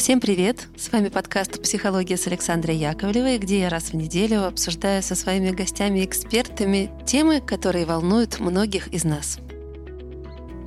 Всем 0.00 0.18
привет! 0.18 0.66
С 0.78 0.90
вами 0.90 1.10
подкаст 1.10 1.60
«Психология» 1.60 2.16
с 2.16 2.26
Александрой 2.26 2.74
Яковлевой, 2.74 3.36
где 3.36 3.60
я 3.60 3.68
раз 3.68 3.90
в 3.90 3.94
неделю 3.94 4.46
обсуждаю 4.46 5.02
со 5.02 5.14
своими 5.14 5.50
гостями 5.50 5.98
и 5.98 6.06
экспертами 6.06 6.90
темы, 7.04 7.42
которые 7.42 7.84
волнуют 7.84 8.40
многих 8.40 8.88
из 8.88 9.04
нас. 9.04 9.38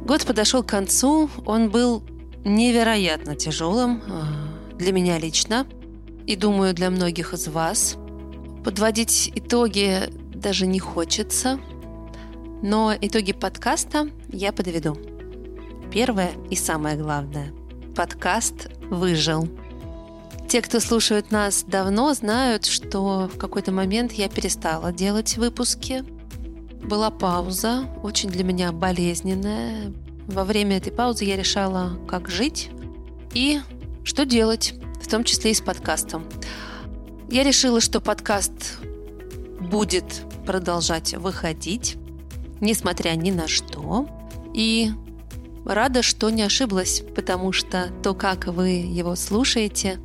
Год 0.06 0.24
подошел 0.28 0.62
к 0.62 0.68
концу, 0.68 1.32
он 1.48 1.72
был 1.72 2.04
невероятно 2.46 3.36
тяжелым 3.36 4.04
а, 4.08 4.76
для 4.78 4.92
меня 4.92 5.18
лично 5.18 5.66
и, 6.28 6.36
думаю, 6.36 6.76
для 6.76 6.92
многих 6.92 7.34
из 7.34 7.48
вас. 7.48 7.98
Подводить 8.64 9.32
итоги 9.34 10.10
даже 10.36 10.68
не 10.68 10.78
хочется, 10.78 11.60
но 12.62 12.94
итоги 13.02 13.34
подкаста 13.34 14.10
я 14.30 14.54
подведу. 14.54 14.96
Первое 15.92 16.34
и 16.52 16.56
самое 16.56 16.96
главное– 16.98 17.52
подкаст 17.96 18.70
выжил. 18.90 19.48
Те, 20.48 20.62
кто 20.62 20.80
слушают 20.80 21.32
нас 21.32 21.64
давно, 21.68 22.14
знают, 22.14 22.66
что 22.66 23.30
в 23.34 23.38
какой-то 23.38 23.72
момент 23.72 24.12
я 24.14 24.30
перестала 24.30 24.92
делать 24.92 25.38
выпуски. 25.38 26.04
Была 26.84 27.10
пауза, 27.10 27.88
очень 28.04 28.30
для 28.30 28.44
меня 28.44 28.72
болезненная. 28.72 29.94
Во 30.28 30.44
время 30.44 30.78
этой 30.78 30.92
паузы 30.92 31.26
я 31.26 31.36
решала, 31.36 31.98
как 32.08 32.30
жить 32.30 32.70
и 33.34 33.62
что 34.04 34.26
делать, 34.26 34.76
в 35.02 35.08
том 35.10 35.24
числе 35.24 35.52
и 35.52 35.54
с 35.54 35.62
подкастом. 35.62 36.26
Я 37.30 37.44
решила, 37.44 37.82
что 37.82 38.00
подкаст 38.00 38.80
будет 39.60 40.24
продолжать 40.46 41.14
выходить, 41.16 41.98
несмотря 42.60 43.12
ни 43.16 43.32
на 43.32 43.48
что. 43.48 44.08
И 44.54 44.92
рада, 45.66 46.02
что 46.02 46.30
не 46.30 46.44
ошиблась, 46.44 47.04
потому 47.16 47.52
что 47.52 47.90
то, 48.04 48.14
как 48.14 48.48
вы 48.48 48.70
его 48.70 49.16
слушаете, 49.16 50.00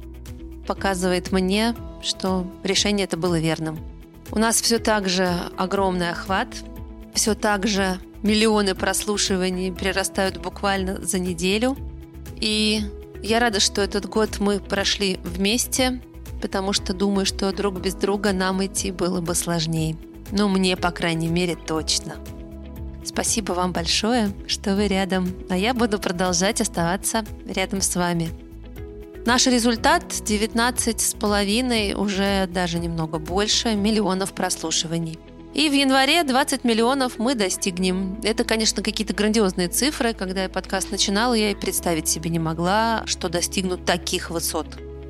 показывает 0.67 1.33
мне, 1.33 1.75
что 2.03 2.47
решение 2.63 3.05
это 3.05 3.17
было 3.17 3.39
верным. 3.39 3.79
У 4.31 4.39
нас 4.39 4.61
все 4.61 4.79
так 4.79 5.09
же 5.09 5.29
огромный 5.57 6.11
охват, 6.11 6.49
все 7.15 7.35
так 7.35 7.67
же 7.67 7.99
миллионы 8.23 8.75
прослушиваний 8.75 9.73
прирастают 9.73 10.39
буквально 10.39 11.05
за 11.05 11.19
неделю. 11.19 11.77
И 12.37 12.83
я 13.23 13.41
рада, 13.41 13.61
что 13.61 13.81
этот 13.81 14.07
год 14.07 14.39
мы 14.39 14.61
прошли 14.61 15.19
вместе, 15.25 16.01
потому 16.41 16.73
что 16.73 16.93
думаю, 16.93 17.27
что 17.27 17.53
друг 17.53 17.81
без 17.81 17.95
друга 17.95 18.33
нам 18.33 18.65
идти 18.65 18.93
было 18.93 19.21
бы 19.21 19.35
сложнее. 19.35 19.97
Ну, 20.31 20.49
мне, 20.49 20.77
по 20.77 20.91
крайней 20.91 21.29
мере, 21.29 21.57
точно. 21.57 22.17
Спасибо 23.09 23.53
вам 23.53 23.73
большое, 23.73 24.33
что 24.47 24.77
вы 24.77 24.87
рядом, 24.87 25.35
а 25.49 25.57
я 25.57 25.73
буду 25.73 25.99
продолжать 25.99 26.61
оставаться 26.61 27.25
рядом 27.47 27.81
с 27.81 27.97
вами. 27.97 28.29
Наш 29.25 29.47
результат 29.47 30.05
19 30.27 31.01
с 31.01 31.15
половиной, 31.15 31.95
уже 31.95 32.47
даже 32.49 32.79
немного 32.79 33.19
больше 33.19 33.75
миллионов 33.77 34.35
прослушиваний. 34.35 35.19
И 35.55 35.71
в 35.71 35.73
январе 35.73 36.23
20 36.23 36.65
миллионов 36.65 37.19
мы 37.19 37.35
достигнем. 37.35 38.21
Это, 38.23 38.45
конечно, 38.45 38.83
какие-то 38.83 39.15
грандиозные 39.15 39.69
цифры. 39.69 40.13
Когда 40.13 40.43
я 40.43 40.51
подкаст 40.51 40.91
начинала, 40.91 41.33
я 41.33 41.53
и 41.53 41.55
представить 41.55 42.09
себе 42.09 42.29
не 42.29 42.39
могла, 42.39 43.05
что 43.07 43.31
достигну 43.31 43.79
таких 43.79 44.29
высот. 44.29 44.67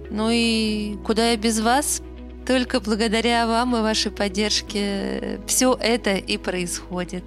Ну 0.09 0.31
и 0.31 0.97
куда 1.05 1.33
я 1.33 1.37
без 1.37 1.59
вас? 1.59 2.01
Только 2.47 2.79
благодаря 2.79 3.49
вам 3.49 3.77
и 3.77 3.81
вашей 3.81 4.13
поддержке 4.13 5.41
все 5.49 5.75
это 5.75 6.15
и 6.15 6.37
происходит. 6.37 7.25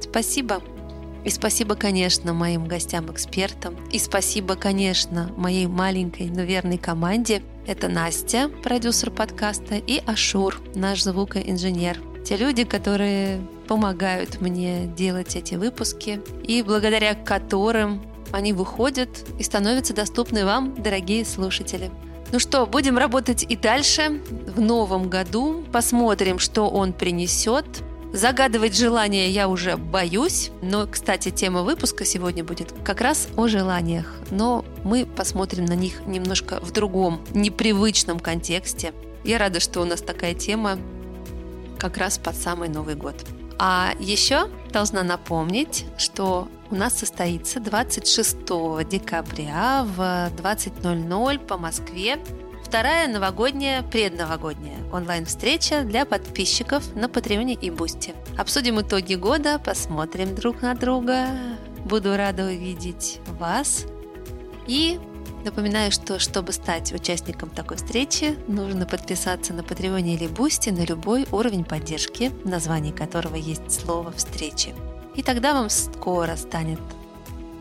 Спасибо. 0.00 0.62
И 1.24 1.30
спасибо, 1.30 1.74
конечно, 1.74 2.32
моим 2.32 2.66
гостям-экспертам. 2.66 3.76
И 3.90 3.98
спасибо, 3.98 4.54
конечно, 4.54 5.32
моей 5.36 5.66
маленькой, 5.66 6.30
но 6.30 6.42
верной 6.42 6.78
команде. 6.78 7.42
Это 7.66 7.88
Настя, 7.88 8.48
продюсер 8.62 9.10
подкаста, 9.10 9.74
и 9.76 10.00
Ашур, 10.06 10.60
наш 10.74 11.02
звукоинженер. 11.02 12.00
Те 12.24 12.36
люди, 12.36 12.64
которые 12.64 13.40
помогают 13.66 14.40
мне 14.40 14.86
делать 14.86 15.36
эти 15.36 15.54
выпуски 15.56 16.20
и 16.44 16.62
благодаря 16.62 17.14
которым 17.14 18.02
они 18.32 18.52
выходят 18.52 19.08
и 19.38 19.42
становятся 19.42 19.94
доступны 19.94 20.44
вам, 20.44 20.74
дорогие 20.80 21.24
слушатели. 21.24 21.90
Ну 22.30 22.38
что, 22.38 22.66
будем 22.66 22.98
работать 22.98 23.44
и 23.48 23.56
дальше 23.56 24.20
в 24.46 24.60
новом 24.60 25.08
году. 25.08 25.64
Посмотрим, 25.72 26.38
что 26.38 26.68
он 26.68 26.92
принесет. 26.92 27.64
Загадывать 28.12 28.74
желания 28.74 29.28
я 29.30 29.48
уже 29.48 29.76
боюсь, 29.76 30.50
но, 30.62 30.86
кстати, 30.86 31.30
тема 31.30 31.62
выпуска 31.62 32.06
сегодня 32.06 32.42
будет 32.42 32.72
как 32.82 33.02
раз 33.02 33.28
о 33.36 33.48
желаниях, 33.48 34.06
но 34.30 34.64
мы 34.82 35.04
посмотрим 35.04 35.66
на 35.66 35.74
них 35.74 36.06
немножко 36.06 36.58
в 36.62 36.72
другом, 36.72 37.20
непривычном 37.34 38.18
контексте. 38.18 38.94
Я 39.24 39.38
рада, 39.38 39.60
что 39.60 39.82
у 39.82 39.84
нас 39.84 40.00
такая 40.00 40.34
тема 40.34 40.78
как 41.78 41.98
раз 41.98 42.18
под 42.18 42.34
самый 42.34 42.70
Новый 42.70 42.94
год. 42.94 43.14
А 43.58 43.92
еще 43.98 44.48
должна 44.72 45.02
напомнить, 45.02 45.84
что 45.98 46.48
у 46.70 46.74
нас 46.74 46.98
состоится 46.98 47.60
26 47.60 48.36
декабря 48.88 49.84
в 49.84 50.00
20.00 50.00 51.38
по 51.40 51.58
Москве 51.58 52.18
Вторая 52.68 53.08
новогодняя, 53.08 53.82
предновогодняя 53.82 54.76
онлайн-встреча 54.92 55.84
для 55.84 56.04
подписчиков 56.04 56.94
на 56.94 57.08
Патреоне 57.08 57.54
и 57.54 57.70
Бусти. 57.70 58.14
Обсудим 58.36 58.78
итоги 58.78 59.14
года, 59.14 59.58
посмотрим 59.58 60.34
друг 60.34 60.60
на 60.60 60.74
друга. 60.74 61.28
Буду 61.86 62.14
рада 62.14 62.44
увидеть 62.44 63.20
вас. 63.38 63.86
И 64.66 65.00
напоминаю, 65.46 65.90
что 65.90 66.18
чтобы 66.18 66.52
стать 66.52 66.92
участником 66.92 67.48
такой 67.48 67.78
встречи, 67.78 68.38
нужно 68.48 68.84
подписаться 68.84 69.54
на 69.54 69.62
Патреоне 69.62 70.16
или 70.16 70.26
Бусти 70.26 70.68
на 70.68 70.84
любой 70.84 71.26
уровень 71.32 71.64
поддержки, 71.64 72.30
в 72.44 72.48
названии 72.50 72.92
которого 72.92 73.36
есть 73.36 73.80
слово 73.80 74.12
«встречи». 74.12 74.74
И 75.14 75.22
тогда 75.22 75.54
вам 75.54 75.70
скоро 75.70 76.36
станет 76.36 76.80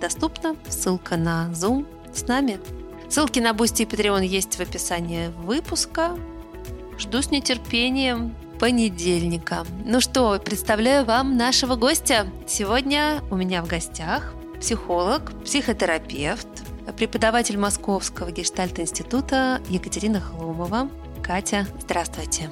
доступна 0.01 0.57
ссылка 0.67 1.15
на 1.15 1.49
Zoom 1.53 1.85
с 2.13 2.27
нами– 2.27 2.59
Ссылки 3.09 3.39
на 3.39 3.53
Бусти 3.53 3.83
и 3.83 3.85
Patreon 3.85 4.25
есть 4.25 4.55
в 4.55 4.59
описании 4.59 5.27
выпуска. 5.27 6.17
Жду 6.99 7.21
с 7.21 7.31
нетерпением 7.31 8.35
понедельника. 8.59 9.65
Ну 9.85 10.01
что, 10.01 10.39
представляю 10.43 11.05
вам 11.05 11.37
нашего 11.37 11.75
гостя. 11.75 12.27
Сегодня 12.47 13.21
у 13.31 13.35
меня 13.35 13.63
в 13.63 13.67
гостях 13.67 14.33
психолог, 14.59 15.31
психотерапевт, 15.43 16.47
преподаватель 16.97 17.57
Московского 17.57 18.31
гештальт-института 18.31 19.61
Екатерина 19.69 20.19
Хлумова. 20.19 20.89
Катя, 21.23 21.67
здравствуйте. 21.79 22.49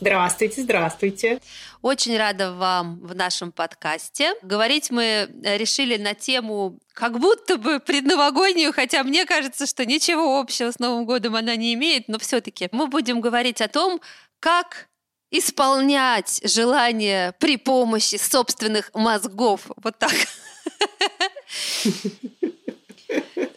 Здравствуйте, 0.00 0.62
здравствуйте. 0.62 1.40
Очень 1.82 2.16
рада 2.16 2.52
вам 2.52 3.00
в 3.00 3.16
нашем 3.16 3.50
подкасте. 3.50 4.34
Говорить 4.42 4.90
мы 4.92 5.28
решили 5.42 5.96
на 5.96 6.14
тему 6.14 6.78
как 6.92 7.18
будто 7.18 7.56
бы 7.56 7.80
предновогоднюю, 7.80 8.72
хотя 8.72 9.02
мне 9.02 9.26
кажется, 9.26 9.66
что 9.66 9.84
ничего 9.84 10.38
общего 10.38 10.70
с 10.70 10.78
Новым 10.78 11.04
годом 11.04 11.34
она 11.34 11.56
не 11.56 11.74
имеет, 11.74 12.06
но 12.06 12.18
все-таки 12.20 12.68
мы 12.70 12.86
будем 12.86 13.20
говорить 13.20 13.60
о 13.60 13.66
том, 13.66 14.00
как 14.38 14.88
исполнять 15.32 16.40
желания 16.44 17.34
при 17.40 17.56
помощи 17.56 18.16
собственных 18.16 18.90
мозгов. 18.94 19.62
Вот 19.76 19.98
так. 19.98 20.14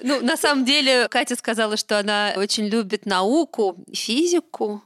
Ну, 0.03 0.19
на 0.21 0.35
самом 0.37 0.65
деле, 0.65 1.07
Катя 1.07 1.35
сказала, 1.35 1.77
что 1.77 1.99
она 1.99 2.33
очень 2.35 2.65
любит 2.65 3.05
науку, 3.05 3.77
физику, 3.93 4.81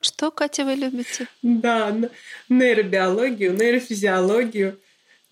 что, 0.00 0.30
Катя, 0.30 0.64
вы 0.64 0.74
любите? 0.74 1.26
Да, 1.42 1.94
нейробиологию, 2.48 3.54
нейрофизиологию. 3.54 4.78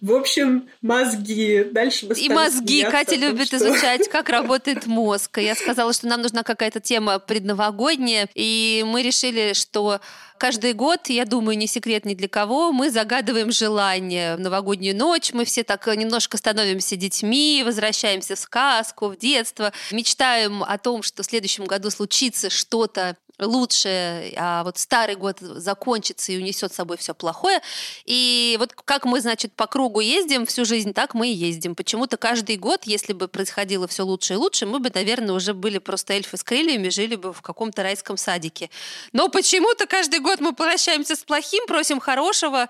В 0.00 0.12
общем, 0.12 0.69
мозги. 0.82 1.64
Дальше 1.64 2.06
И 2.06 2.29
мозги. 2.29 2.82
Катя 2.85 3.12
том, 3.12 3.20
любит 3.20 3.46
что... 3.46 3.56
изучать, 3.56 4.08
как 4.11 4.29
работает 4.29 4.87
мозг. 4.87 5.38
Я 5.38 5.55
сказала, 5.55 5.93
что 5.93 6.06
нам 6.06 6.20
нужна 6.20 6.43
какая-то 6.43 6.81
тема 6.81 7.19
предновогодняя, 7.19 8.29
и 8.35 8.85
мы 8.87 9.02
решили, 9.02 9.55
что 9.55 10.00
каждый 10.38 10.73
год, 10.73 11.09
я 11.09 11.25
думаю, 11.25 11.59
не 11.59 11.67
секрет 11.67 12.05
ни 12.05 12.15
для 12.15 12.29
кого, 12.29 12.73
мы 12.73 12.91
загадываем 12.91 13.50
желание 13.50 14.37
в 14.37 14.41
новогоднюю 14.41 14.97
ночь, 14.97 15.33
мы 15.33 15.44
все 15.44 15.65
так 15.65 15.87
немножко 15.87 16.37
становимся 16.37 16.97
детьми, 16.97 17.62
возвращаемся 17.65 18.37
в 18.37 18.38
сказку, 18.38 19.09
в 19.09 19.17
детство, 19.17 19.73
мечтаем 19.91 20.62
о 20.62 20.79
том, 20.79 21.03
что 21.03 21.23
в 21.23 21.27
следующем 21.27 21.65
году 21.65 21.91
случится 21.91 22.50
что-то 22.50 23.17
лучшее, 23.38 24.33
а 24.37 24.65
вот 24.65 24.79
старый 24.79 25.17
год 25.17 25.38
закончится 25.41 26.33
и 26.33 26.39
унесет 26.39 26.73
с 26.73 26.77
собой 26.77 26.97
все 26.97 27.15
плохое. 27.15 27.61
И 28.05 28.56
вот 28.59 28.73
как 28.73 29.05
мы, 29.05 29.21
значит, 29.21 29.53
по 29.53 29.67
кругу 29.67 30.00
ездим 30.00 30.47
всю 30.47 30.65
жизнь, 30.65 30.93
так 30.94 31.15
мы 31.15 31.29
и 31.29 31.32
ездим. 31.32 31.75
Почему-то 31.75 32.17
каждый 32.17 32.56
год, 32.56 32.85
если 32.85 33.12
бы 33.12 33.29
происходило 33.29 33.87
все 33.89 34.05
лучше 34.05 34.35
и 34.35 34.37
лучше, 34.37 34.67
мы 34.67 34.79
бы, 34.79 34.91
наверное, 34.94 35.35
уже 35.35 35.53
были 35.53 35.79
просто 35.79 36.15
эльфы 36.15 36.37
с 36.37 36.43
крыльями, 36.43 36.89
жили 36.89 37.17
бы 37.17 37.32
в 37.32 37.43
каком-то 37.43 37.82
райском 37.82 38.17
садике. 38.17 38.71
Но 39.12 39.29
почему-то 39.29 39.87
каждый 39.87 40.21
год 40.26 40.40
мы 40.40 40.52
прощаемся 40.52 41.14
с 41.14 41.23
плохим, 41.23 41.64
просим 41.67 42.00
хорошего, 42.00 42.69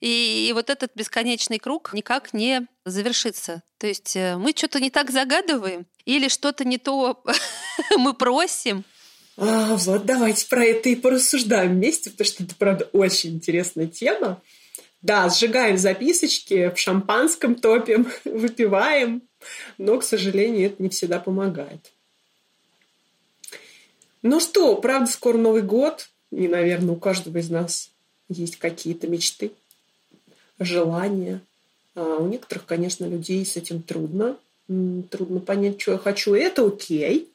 и, 0.00 0.50
вот 0.54 0.70
этот 0.70 0.92
бесконечный 0.94 1.58
круг 1.58 1.94
никак 1.94 2.34
не 2.34 2.66
завершится. 2.84 3.62
То 3.78 3.86
есть 3.86 4.14
э, 4.14 4.36
мы 4.36 4.52
что-то 4.54 4.78
не 4.78 4.90
так 4.90 5.10
загадываем 5.10 5.86
или 6.04 6.28
что-то 6.28 6.64
не 6.64 6.78
то 6.78 7.22
мы 7.98 8.12
просим. 8.12 8.84
А, 9.38 9.76
вот 9.76 10.04
давайте 10.04 10.46
про 10.48 10.64
это 10.64 10.90
и 10.90 10.96
порассуждаем 10.96 11.72
вместе, 11.72 12.10
потому 12.10 12.26
что 12.26 12.44
это, 12.44 12.54
правда, 12.56 12.88
очень 12.92 13.36
интересная 13.36 13.86
тема. 13.86 14.42
Да, 15.00 15.28
сжигаем 15.30 15.78
записочки, 15.78 16.70
в 16.74 16.78
шампанском 16.78 17.54
топим, 17.54 18.08
выпиваем, 18.24 19.22
но, 19.78 19.98
к 19.98 20.04
сожалению, 20.04 20.66
это 20.66 20.82
не 20.82 20.88
всегда 20.88 21.20
помогает. 21.20 21.92
Ну 24.22 24.40
что, 24.40 24.74
правда, 24.76 25.10
скоро 25.10 25.38
Новый 25.38 25.62
год, 25.62 26.08
и, 26.30 26.48
наверное, 26.48 26.94
у 26.94 26.96
каждого 26.96 27.38
из 27.38 27.50
нас 27.50 27.90
есть 28.28 28.56
какие-то 28.56 29.06
мечты, 29.06 29.52
желания. 30.58 31.40
А 31.94 32.16
у 32.16 32.28
некоторых, 32.28 32.66
конечно, 32.66 33.06
людей 33.06 33.44
с 33.44 33.56
этим 33.56 33.82
трудно. 33.82 34.36
Трудно 34.66 35.40
понять, 35.40 35.80
что 35.80 35.92
я 35.92 35.98
хочу. 35.98 36.34
И 36.34 36.40
это 36.40 36.66
окей. 36.66 37.28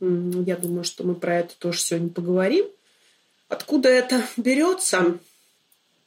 Я 0.00 0.56
думаю, 0.56 0.84
что 0.84 1.04
мы 1.04 1.14
про 1.14 1.40
это 1.40 1.54
тоже 1.58 1.80
сегодня 1.80 2.08
поговорим. 2.08 2.66
Откуда 3.48 3.88
это 3.88 4.26
берется? 4.36 5.18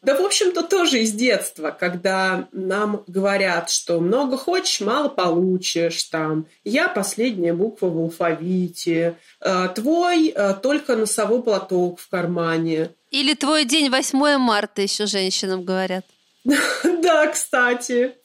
Да, 0.03 0.15
в 0.15 0.21
общем-то, 0.21 0.63
тоже 0.63 0.99
из 0.99 1.11
детства, 1.11 1.75
когда 1.77 2.47
нам 2.51 3.03
говорят, 3.07 3.71
что 3.71 3.99
много 3.99 4.37
хочешь, 4.37 4.79
мало 4.79 5.09
получишь, 5.09 6.03
там, 6.03 6.45
я 6.63 6.87
последняя 6.87 7.53
буква 7.53 7.87
в 7.87 7.97
алфавите, 7.97 9.15
э, 9.41 9.69
твой 9.73 10.27
э, 10.27 10.53
только 10.61 10.95
носовой 10.95 11.41
платок 11.41 11.99
в 11.99 12.07
кармане. 12.09 12.91
Или 13.09 13.33
твой 13.33 13.65
день 13.65 13.89
8 13.89 14.37
марта 14.37 14.83
еще 14.83 15.07
женщинам 15.07 15.63
говорят. 15.63 16.05
Да, 16.83 17.27
кстати, 17.27 18.15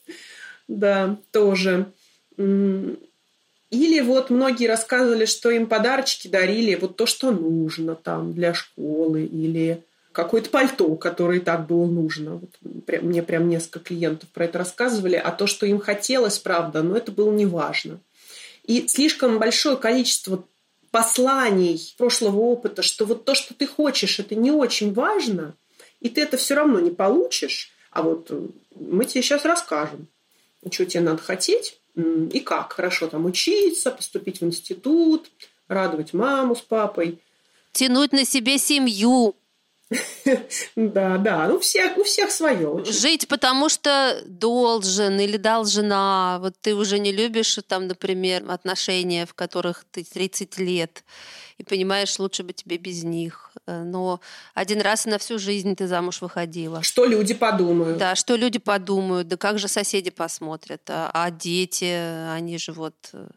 да, 0.68 1.16
тоже. 1.30 1.92
Или 2.36 4.00
вот 4.00 4.28
многие 4.28 4.66
рассказывали, 4.66 5.24
что 5.24 5.50
им 5.50 5.66
подарочки 5.66 6.28
дарили 6.28 6.74
вот 6.74 6.96
то, 6.96 7.06
что 7.06 7.30
нужно 7.30 7.94
там 7.94 8.34
для 8.34 8.52
школы, 8.52 9.24
или 9.24 9.82
какое-то 10.12 10.50
пальто, 10.50 10.94
которое 10.96 11.38
и 11.38 11.42
так 11.42 11.66
было 11.66 11.86
нужно. 11.86 12.36
Вот 12.36 12.50
мне 13.02 13.22
прям 13.22 13.48
несколько 13.48 13.80
клиентов 13.80 14.28
про 14.30 14.44
это 14.44 14.58
рассказывали, 14.58 15.16
а 15.16 15.30
то, 15.30 15.46
что 15.46 15.66
им 15.66 15.80
хотелось, 15.80 16.38
правда, 16.38 16.82
но 16.82 16.96
это 16.96 17.12
было 17.12 17.32
неважно. 17.32 18.00
И 18.64 18.86
слишком 18.86 19.38
большое 19.38 19.76
количество 19.76 20.44
посланий 20.90 21.94
прошлого 21.96 22.38
опыта, 22.38 22.82
что 22.82 23.06
вот 23.06 23.24
то, 23.24 23.34
что 23.34 23.54
ты 23.54 23.66
хочешь, 23.66 24.18
это 24.20 24.34
не 24.34 24.50
очень 24.50 24.92
важно, 24.92 25.56
и 26.00 26.08
ты 26.08 26.22
это 26.22 26.36
все 26.36 26.54
равно 26.54 26.78
не 26.78 26.90
получишь, 26.90 27.72
а 27.90 28.02
вот 28.02 28.30
мы 28.74 29.04
тебе 29.04 29.22
сейчас 29.22 29.44
расскажем, 29.44 30.06
что 30.70 30.84
тебе 30.84 31.00
надо 31.00 31.22
хотеть, 31.22 31.80
и 31.96 32.40
как 32.40 32.72
хорошо 32.72 33.08
там 33.08 33.24
учиться, 33.26 33.90
поступить 33.90 34.40
в 34.40 34.44
институт, 34.44 35.30
радовать 35.68 36.12
маму 36.12 36.54
с 36.54 36.60
папой. 36.60 37.18
Тянуть 37.72 38.12
на 38.12 38.24
себе 38.24 38.58
семью. 38.58 39.34
Да, 40.76 41.18
да, 41.18 41.48
ну 41.48 41.58
всех, 41.58 41.96
у 41.98 42.04
всех 42.04 42.30
свое. 42.30 42.84
Жить, 42.84 43.28
потому 43.28 43.68
что 43.68 44.22
должен 44.26 45.20
или 45.20 45.36
должна. 45.36 46.38
Вот 46.40 46.54
ты 46.60 46.74
уже 46.74 46.98
не 46.98 47.12
любишь, 47.12 47.58
там, 47.66 47.86
например, 47.86 48.44
отношения, 48.48 49.26
в 49.26 49.34
которых 49.34 49.84
ты 49.90 50.04
30 50.04 50.58
лет, 50.58 51.04
и 51.58 51.64
понимаешь, 51.64 52.18
лучше 52.18 52.42
бы 52.42 52.52
тебе 52.52 52.76
без 52.76 53.04
них. 53.04 53.52
Э, 53.66 53.82
но 53.82 54.20
один 54.54 54.80
раз 54.80 55.06
на 55.06 55.18
всю 55.18 55.38
жизнь 55.38 55.76
ты 55.76 55.86
замуж 55.86 56.20
выходила. 56.20 56.82
Что 56.82 57.04
люди 57.04 57.34
подумают? 57.34 57.98
Да, 57.98 58.14
что 58.14 58.36
люди 58.36 58.58
подумают, 58.58 59.28
да 59.28 59.36
как 59.36 59.58
же 59.58 59.68
соседи 59.68 60.10
посмотрят, 60.10 60.82
а, 60.88 61.10
а 61.12 61.30
дети, 61.30 62.28
они 62.30 62.58
же 62.58 62.72
вот... 62.72 62.94
Э, 63.12 63.28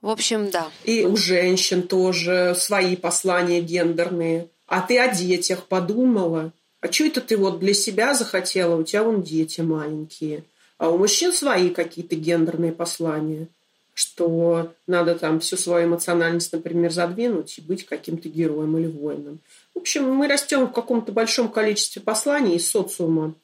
в 0.00 0.08
общем, 0.08 0.50
да. 0.50 0.70
И 0.84 1.04
у 1.04 1.14
женщин 1.14 1.82
тоже 1.82 2.54
свои 2.56 2.96
послания 2.96 3.60
гендерные. 3.60 4.48
А 4.70 4.80
ты 4.80 4.98
о 4.98 5.14
детях 5.14 5.64
подумала? 5.66 6.52
А 6.80 6.90
что 6.90 7.04
это 7.04 7.20
ты 7.20 7.36
вот 7.36 7.58
для 7.58 7.74
себя 7.74 8.14
захотела? 8.14 8.76
У 8.76 8.84
тебя 8.84 9.02
вон 9.02 9.22
дети 9.22 9.60
маленькие. 9.60 10.44
А 10.78 10.88
у 10.88 10.96
мужчин 10.96 11.32
свои 11.32 11.70
какие-то 11.70 12.14
гендерные 12.14 12.72
послания 12.72 13.48
что 13.92 14.72
надо 14.86 15.14
там 15.14 15.40
всю 15.40 15.58
свою 15.58 15.86
эмоциональность, 15.86 16.54
например, 16.54 16.90
задвинуть 16.90 17.58
и 17.58 17.60
быть 17.60 17.84
каким-то 17.84 18.30
героем 18.30 18.78
или 18.78 18.86
воином. 18.86 19.40
В 19.74 19.80
общем, 19.80 20.10
мы 20.10 20.26
растем 20.26 20.66
в 20.66 20.72
каком-то 20.72 21.12
большом 21.12 21.50
количестве 21.50 22.00
посланий 22.00 22.56
из 22.56 22.70
социума, 22.70 23.34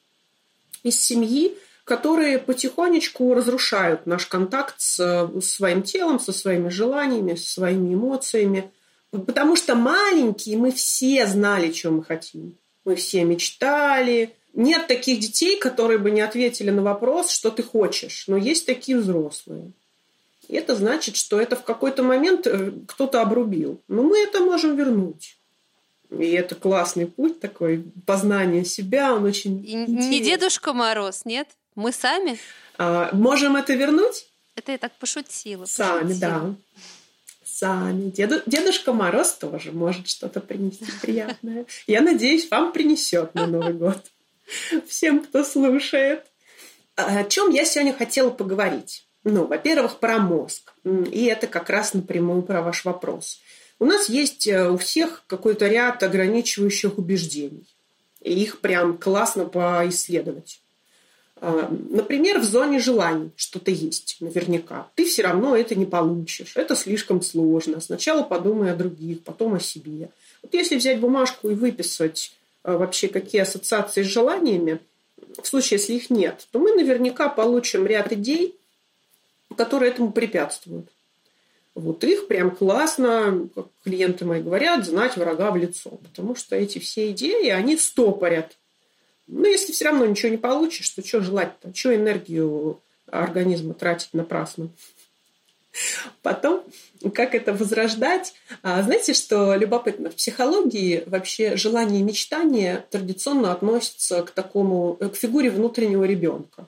из 0.81 0.99
семьи, 0.99 1.55
которые 1.83 2.39
потихонечку 2.39 3.35
разрушают 3.35 4.07
наш 4.07 4.25
контакт 4.25 4.75
с 4.79 5.29
своим 5.41 5.83
телом, 5.83 6.19
со 6.19 6.33
своими 6.33 6.69
желаниями, 6.69 7.35
со 7.35 7.47
своими 7.47 7.93
эмоциями. 7.93 8.71
Потому 9.11 9.55
что 9.55 9.75
маленькие 9.75 10.57
мы 10.57 10.71
все 10.71 11.25
знали, 11.27 11.71
что 11.71 11.91
мы 11.91 12.03
хотим. 12.03 12.55
Мы 12.85 12.95
все 12.95 13.23
мечтали. 13.23 14.33
Нет 14.53 14.87
таких 14.87 15.19
детей, 15.19 15.59
которые 15.59 15.97
бы 15.97 16.11
не 16.11 16.21
ответили 16.21 16.69
на 16.69 16.81
вопрос, 16.81 17.31
что 17.31 17.51
ты 17.51 17.63
хочешь. 17.63 18.25
Но 18.27 18.37
есть 18.37 18.65
такие 18.65 18.97
взрослые. 18.97 19.71
И 20.47 20.55
это 20.55 20.75
значит, 20.75 21.15
что 21.15 21.39
это 21.39 21.55
в 21.55 21.63
какой-то 21.63 22.03
момент 22.03 22.47
э, 22.47 22.71
кто-то 22.87 23.21
обрубил. 23.21 23.81
Но 23.87 24.03
мы 24.03 24.19
это 24.19 24.39
можем 24.39 24.75
вернуть. 24.75 25.37
И 26.09 26.31
это 26.31 26.55
классный 26.55 27.05
путь 27.05 27.39
такой, 27.39 27.83
познание 28.05 28.63
себя, 28.63 29.13
он 29.13 29.25
очень 29.25 29.63
И 29.65 29.75
Не 29.75 30.21
Дедушка 30.21 30.71
Мороз, 30.71 31.25
нет? 31.25 31.49
Мы 31.75 31.91
сами? 31.91 32.39
А, 32.77 33.09
можем 33.13 33.57
это 33.57 33.73
вернуть? 33.73 34.27
Это 34.55 34.71
я 34.71 34.77
так 34.77 34.93
пошутила. 34.93 35.65
Сами, 35.65 36.07
пошутила. 36.07 36.19
да. 36.19 36.55
Сами. 37.59 38.11
Деду, 38.11 38.43
Дедушка 38.45 38.93
Мороз 38.93 39.33
тоже 39.33 39.71
может 39.71 40.07
что-то 40.07 40.41
принести 40.41 40.85
приятное. 41.01 41.65
Я 41.87 42.01
надеюсь, 42.01 42.51
вам 42.51 42.71
принесет 42.71 43.33
на 43.33 43.47
Новый 43.47 43.73
год. 43.73 43.97
Всем, 44.87 45.21
кто 45.23 45.43
слушает. 45.43 46.23
О 46.93 47.23
чем 47.23 47.49
я 47.49 47.65
сегодня 47.65 47.95
хотела 47.95 48.29
поговорить? 48.29 49.07
Ну, 49.23 49.47
во-первых, 49.47 49.97
про 49.97 50.19
мозг. 50.19 50.75
И 50.85 51.25
это 51.25 51.47
как 51.47 51.71
раз 51.71 51.95
напрямую 51.95 52.43
про 52.43 52.61
ваш 52.61 52.85
вопрос. 52.85 53.41
У 53.79 53.85
нас 53.85 54.07
есть 54.07 54.45
э, 54.45 54.69
у 54.69 54.77
всех 54.77 55.23
какой-то 55.25 55.67
ряд 55.67 56.03
ограничивающих 56.03 56.99
убеждений. 56.99 57.65
И 58.21 58.39
их 58.39 58.61
прям 58.61 58.99
классно 58.99 59.45
поисследовать. 59.45 60.61
А, 61.39 61.69
например, 61.89 62.39
в 62.39 62.43
зоне 62.43 62.79
желаний 62.79 63.31
что-то 63.35 63.71
есть 63.71 64.17
наверняка. 64.19 64.87
Ты 64.95 65.05
все 65.05 65.21
равно 65.21 65.55
это 65.55 65.75
не 65.75 65.85
получишь. 65.85 66.53
Это 66.55 66.75
слишком 66.75 67.21
сложно. 67.21 67.79
Сначала 67.79 68.23
подумай 68.23 68.71
о 68.71 68.75
других, 68.75 69.21
потом 69.23 69.53
о 69.53 69.59
себе. 69.59 70.09
Вот 70.41 70.53
если 70.53 70.77
взять 70.77 70.99
бумажку 70.99 71.49
и 71.49 71.55
выписать 71.55 72.31
э, 72.63 72.75
вообще 72.75 73.07
какие 73.07 73.41
ассоциации 73.41 74.03
с 74.03 74.07
желаниями, 74.07 74.79
в 75.41 75.47
случае, 75.47 75.79
если 75.79 75.93
их 75.93 76.09
нет, 76.09 76.47
то 76.51 76.59
мы 76.59 76.73
наверняка 76.73 77.29
получим 77.29 77.85
ряд 77.85 78.11
идей, 78.11 78.55
которые 79.55 79.91
этому 79.91 80.11
препятствуют. 80.11 80.87
Вот 81.75 82.03
их 82.03 82.27
прям 82.27 82.49
классно, 82.49 83.47
как 83.53 83.67
клиенты 83.83 84.25
мои 84.25 84.41
говорят, 84.41 84.85
знать 84.85 85.15
врага 85.15 85.51
в 85.51 85.57
лицо. 85.57 85.91
Потому 85.91 86.35
что 86.35 86.55
эти 86.55 86.79
все 86.79 87.11
идеи, 87.11 87.49
они 87.49 87.77
стопорят. 87.77 88.57
Но 89.27 89.47
если 89.47 89.71
все 89.71 89.85
равно 89.85 90.05
ничего 90.05 90.31
не 90.31 90.37
получишь, 90.37 90.89
то 90.89 91.05
что 91.05 91.21
желать-то? 91.21 91.73
Что 91.73 91.95
энергию 91.95 92.81
организма 93.07 93.73
тратить 93.73 94.13
напрасно? 94.13 94.69
Потом, 96.23 96.63
как 97.13 97.35
это 97.35 97.53
возрождать? 97.53 98.33
А, 98.63 98.81
знаете, 98.81 99.13
что 99.13 99.55
любопытно? 99.55 100.09
В 100.09 100.15
психологии 100.15 101.03
вообще 101.05 101.55
желание 101.55 101.99
и 101.99 102.03
мечтание 102.03 102.85
традиционно 102.89 103.51
относятся 103.51 104.23
к 104.23 104.31
такому, 104.31 104.95
к 104.95 105.15
фигуре 105.15 105.51
внутреннего 105.51 106.03
ребенка. 106.05 106.65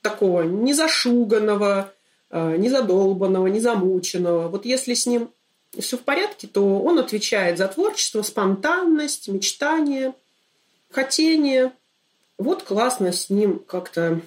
Такого 0.00 0.42
незашуганного, 0.42 1.92
Э, 2.28 2.56
не 2.56 2.68
задолбанного, 2.68 3.46
не 3.46 3.60
замученного. 3.60 4.48
Вот 4.48 4.66
если 4.66 4.94
с 4.94 5.06
ним 5.06 5.30
все 5.78 5.96
в 5.96 6.00
порядке, 6.00 6.46
то 6.46 6.80
он 6.80 6.98
отвечает 6.98 7.58
за 7.58 7.68
творчество, 7.68 8.22
спонтанность, 8.22 9.28
мечтание, 9.28 10.12
хотение. 10.90 11.72
Вот 12.38 12.62
классно 12.62 13.12
с 13.12 13.30
ним 13.30 13.58
как-то, 13.58 14.20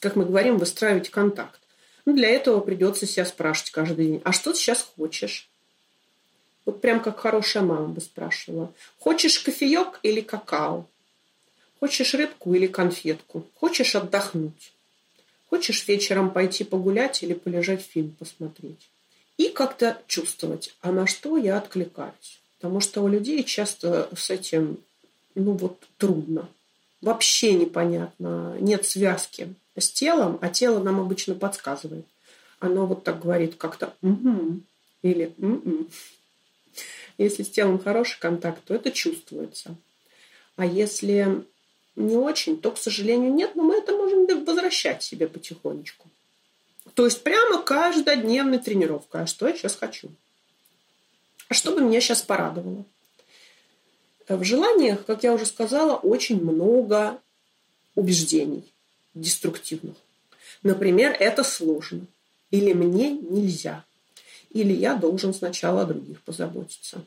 как 0.00 0.16
мы 0.16 0.24
говорим, 0.24 0.58
выстраивать 0.58 1.10
контакт. 1.10 1.60
Ну, 2.04 2.14
для 2.14 2.28
этого 2.28 2.60
придется 2.60 3.06
себя 3.06 3.24
спрашивать 3.24 3.70
каждый 3.70 4.06
день, 4.06 4.22
а 4.24 4.32
что 4.32 4.52
ты 4.52 4.58
сейчас 4.58 4.86
хочешь? 4.96 5.48
Вот 6.64 6.80
прям 6.80 7.00
как 7.00 7.18
хорошая 7.18 7.62
мама 7.62 7.88
бы 7.88 8.00
спрашивала. 8.00 8.72
Хочешь 8.98 9.38
кофеек 9.38 10.00
или 10.02 10.20
какао? 10.20 10.86
Хочешь 11.80 12.14
рыбку 12.14 12.54
или 12.54 12.66
конфетку? 12.66 13.46
Хочешь 13.54 13.94
отдохнуть? 13.94 14.72
Хочешь 15.48 15.86
вечером 15.86 16.30
пойти 16.30 16.64
погулять 16.64 17.22
или 17.22 17.34
полежать 17.34 17.82
фильм 17.82 18.10
посмотреть? 18.18 18.88
И 19.36 19.48
как-то 19.48 20.02
чувствовать, 20.06 20.74
а 20.80 20.90
на 20.92 21.06
что 21.06 21.36
я 21.36 21.58
откликаюсь. 21.58 22.40
Потому 22.58 22.80
что 22.80 23.02
у 23.02 23.08
людей 23.08 23.44
часто 23.44 24.08
с 24.16 24.30
этим, 24.30 24.78
ну 25.34 25.52
вот, 25.52 25.84
трудно. 25.98 26.48
Вообще 27.00 27.52
непонятно, 27.52 28.56
нет 28.58 28.86
связки 28.86 29.54
с 29.76 29.90
телом, 29.90 30.38
а 30.40 30.48
тело 30.48 30.82
нам 30.82 31.00
обычно 31.00 31.34
подсказывает. 31.34 32.06
Оно 32.58 32.86
вот 32.86 33.04
так 33.04 33.20
говорит 33.20 33.56
как-то 33.56 33.94
«угу» 34.02 34.60
или 35.02 35.34
«м-м». 35.38 35.88
Если 37.18 37.42
с 37.42 37.50
телом 37.50 37.78
хороший 37.78 38.18
контакт, 38.18 38.62
то 38.64 38.74
это 38.74 38.90
чувствуется. 38.90 39.74
А 40.56 40.64
если 40.64 41.44
не 41.96 42.16
очень, 42.16 42.60
то, 42.60 42.72
к 42.72 42.78
сожалению, 42.78 43.32
нет, 43.32 43.56
но 43.56 43.62
мы 43.62 43.76
это 43.76 43.92
можем 43.92 44.26
возвращать 44.44 45.02
себе 45.02 45.28
потихонечку. 45.28 46.08
То 46.94 47.04
есть 47.04 47.22
прямо 47.22 47.62
каждодневная 47.62 48.58
тренировка. 48.58 49.22
А 49.22 49.26
что 49.26 49.48
я 49.48 49.54
сейчас 49.54 49.76
хочу? 49.76 50.10
А 51.48 51.54
что 51.54 51.72
бы 51.72 51.80
меня 51.80 52.00
сейчас 52.00 52.22
порадовало? 52.22 52.84
В 54.28 54.42
желаниях, 54.42 55.04
как 55.04 55.22
я 55.22 55.32
уже 55.32 55.46
сказала, 55.46 55.96
очень 55.96 56.42
много 56.42 57.20
убеждений 57.94 58.64
деструктивных. 59.14 59.96
Например, 60.62 61.16
это 61.18 61.44
сложно. 61.44 62.06
Или 62.50 62.72
мне 62.72 63.10
нельзя. 63.10 63.84
Или 64.50 64.72
я 64.72 64.94
должен 64.94 65.32
сначала 65.32 65.82
о 65.82 65.86
других 65.86 66.22
позаботиться. 66.22 67.04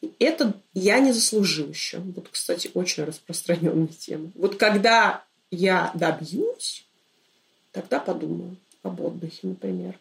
И 0.00 0.12
это 0.18 0.54
я 0.74 1.00
не 1.00 1.12
заслужил 1.12 1.68
еще. 1.68 1.98
Вот, 1.98 2.28
кстати, 2.30 2.70
очень 2.74 3.04
распространенная 3.04 3.88
тема. 3.88 4.30
Вот 4.34 4.56
когда 4.56 5.24
я 5.50 5.90
добьюсь, 5.94 6.86
тогда 7.72 8.00
подумаю 8.00 8.56
об 8.82 9.00
отдыхе, 9.00 9.48
например. 9.48 9.98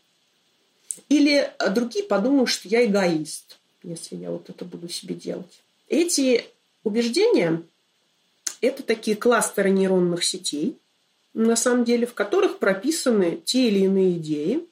Или 1.10 1.51
другие 1.72 2.05
подумают, 2.05 2.50
что 2.50 2.67
я 2.67 2.86
эгоист, 2.86 3.57
если 3.81 4.15
я 4.15 4.29
вот 4.29 4.50
это 4.50 4.65
буду 4.65 4.89
себе 4.89 5.15
делать. 5.15 5.62
Эти 5.93 6.45
убеждения– 6.83 7.62
это 8.62 8.81
такие 8.81 9.15
кластеры 9.15 9.69
нейронных 9.69 10.23
сетей, 10.23 10.79
на 11.35 11.55
самом 11.55 11.83
деле, 11.83 12.07
в 12.07 12.15
которых 12.15 12.57
прописаны 12.57 13.39
те 13.45 13.67
или 13.67 13.81
иные 13.81 14.13
идеи, 14.13 14.65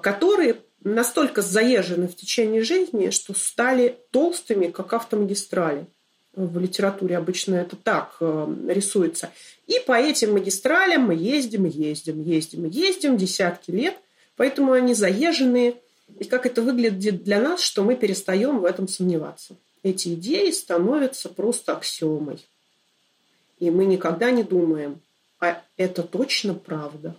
которые 0.00 0.56
настолько 0.82 1.42
заезжены 1.42 2.08
в 2.08 2.16
течение 2.16 2.62
жизни, 2.62 3.10
что 3.10 3.34
стали 3.34 3.98
толстыми, 4.10 4.68
как 4.68 4.94
автомагистрали. 4.94 5.84
В 6.32 6.58
литературе 6.58 7.18
обычно 7.18 7.56
это 7.56 7.76
так 7.76 8.16
э, 8.20 8.54
рисуется. 8.68 9.30
И 9.66 9.78
по 9.86 10.00
этим 10.00 10.32
магистралям 10.32 11.02
мы 11.02 11.14
ездим, 11.14 11.66
ездим, 11.66 12.22
ездим, 12.22 12.66
ездим 12.70 13.18
десятки 13.18 13.70
лет. 13.70 13.98
Поэтому 14.36 14.72
они 14.72 14.94
заезжены. 14.94 15.74
И 16.18 16.24
как 16.24 16.46
это 16.46 16.62
выглядит 16.62 17.22
для 17.22 17.38
нас, 17.38 17.60
что 17.60 17.84
мы 17.84 17.96
перестаем 17.96 18.60
в 18.60 18.64
этом 18.64 18.88
сомневаться. 18.88 19.54
Эти 19.88 20.14
идеи 20.14 20.50
становятся 20.50 21.30
просто 21.30 21.72
аксиомой. 21.72 22.44
И 23.58 23.70
мы 23.70 23.86
никогда 23.86 24.30
не 24.30 24.42
думаем, 24.42 25.00
а 25.40 25.62
это 25.78 26.02
точно 26.02 26.52
правда. 26.52 27.14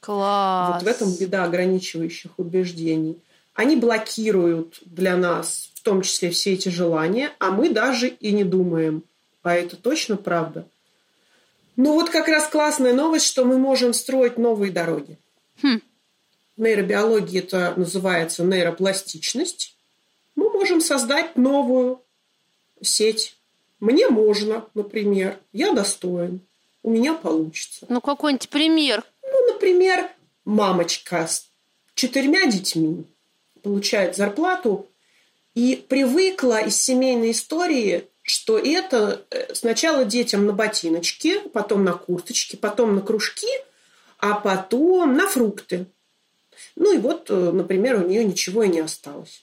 Класс. 0.00 0.74
Вот 0.74 0.82
в 0.82 0.86
этом 0.88 1.14
беда 1.14 1.44
ограничивающих 1.44 2.32
убеждений. 2.38 3.20
Они 3.54 3.76
блокируют 3.76 4.80
для 4.84 5.16
нас 5.16 5.70
в 5.74 5.82
том 5.82 6.02
числе 6.02 6.30
все 6.30 6.54
эти 6.54 6.68
желания, 6.68 7.32
а 7.38 7.50
мы 7.52 7.70
даже 7.70 8.08
и 8.08 8.32
не 8.32 8.44
думаем, 8.44 9.04
а 9.42 9.54
это 9.54 9.76
точно 9.76 10.16
правда. 10.16 10.66
Ну 11.76 11.94
вот 11.94 12.10
как 12.10 12.26
раз 12.26 12.48
классная 12.48 12.92
новость, 12.92 13.26
что 13.26 13.44
мы 13.44 13.58
можем 13.58 13.94
строить 13.94 14.38
новые 14.38 14.72
дороги. 14.72 15.18
Хм. 15.62 15.80
В 16.56 16.60
нейробиологии 16.60 17.38
это 17.38 17.74
называется 17.76 18.42
нейропластичность. 18.42 19.76
Можем 20.60 20.82
создать 20.82 21.36
новую 21.36 22.02
сеть. 22.82 23.34
Мне 23.80 24.10
можно, 24.10 24.66
например, 24.74 25.38
я 25.54 25.72
достоин, 25.72 26.40
у 26.82 26.90
меня 26.90 27.14
получится. 27.14 27.86
Ну 27.88 28.02
какой-нибудь 28.02 28.50
пример. 28.50 29.02
Ну, 29.22 29.54
например, 29.54 30.10
мамочка 30.44 31.26
с 31.26 31.48
четырьмя 31.94 32.44
детьми 32.44 33.06
получает 33.62 34.16
зарплату 34.16 34.86
и 35.54 35.82
привыкла 35.88 36.60
из 36.60 36.76
семейной 36.76 37.30
истории, 37.30 38.04
что 38.20 38.58
это 38.58 39.24
э, 39.30 39.54
сначала 39.54 40.04
детям 40.04 40.44
на 40.44 40.52
ботиночки, 40.52 41.38
потом 41.54 41.84
на 41.84 41.94
курточки, 41.94 42.56
потом 42.56 42.96
на 42.96 43.00
кружки, 43.00 43.48
а 44.18 44.34
потом 44.34 45.14
на 45.14 45.26
фрукты. 45.26 45.86
Ну 46.76 46.94
и 46.94 46.98
вот, 46.98 47.30
э, 47.30 47.50
например, 47.50 48.04
у 48.04 48.06
нее 48.06 48.22
ничего 48.26 48.64
и 48.64 48.68
не 48.68 48.80
осталось 48.80 49.42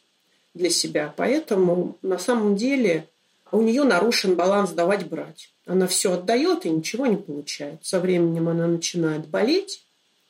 для 0.58 0.70
себя. 0.70 1.14
Поэтому 1.16 1.98
на 2.02 2.18
самом 2.18 2.56
деле 2.56 3.08
у 3.52 3.62
нее 3.62 3.84
нарушен 3.84 4.36
баланс 4.36 4.72
давать-брать. 4.72 5.52
Она 5.66 5.88
все 5.88 6.14
отдает 6.14 6.66
и 6.66 6.70
ничего 6.70 7.06
не 7.08 7.18
получает. 7.18 7.86
Со 7.86 8.00
временем 8.00 8.50
она 8.50 8.68
начинает 8.68 9.28
болеть, 9.28 9.86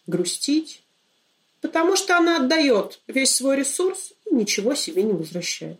грустить, 0.05 0.84
потому 1.62 1.96
что 1.96 2.17
она 2.17 2.38
отдает 2.38 3.00
весь 3.07 3.36
свой 3.36 3.57
ресурс 3.57 4.13
и 4.29 4.36
ничего 4.36 4.75
себе 4.75 5.03
не 5.03 5.13
возвращает. 5.13 5.79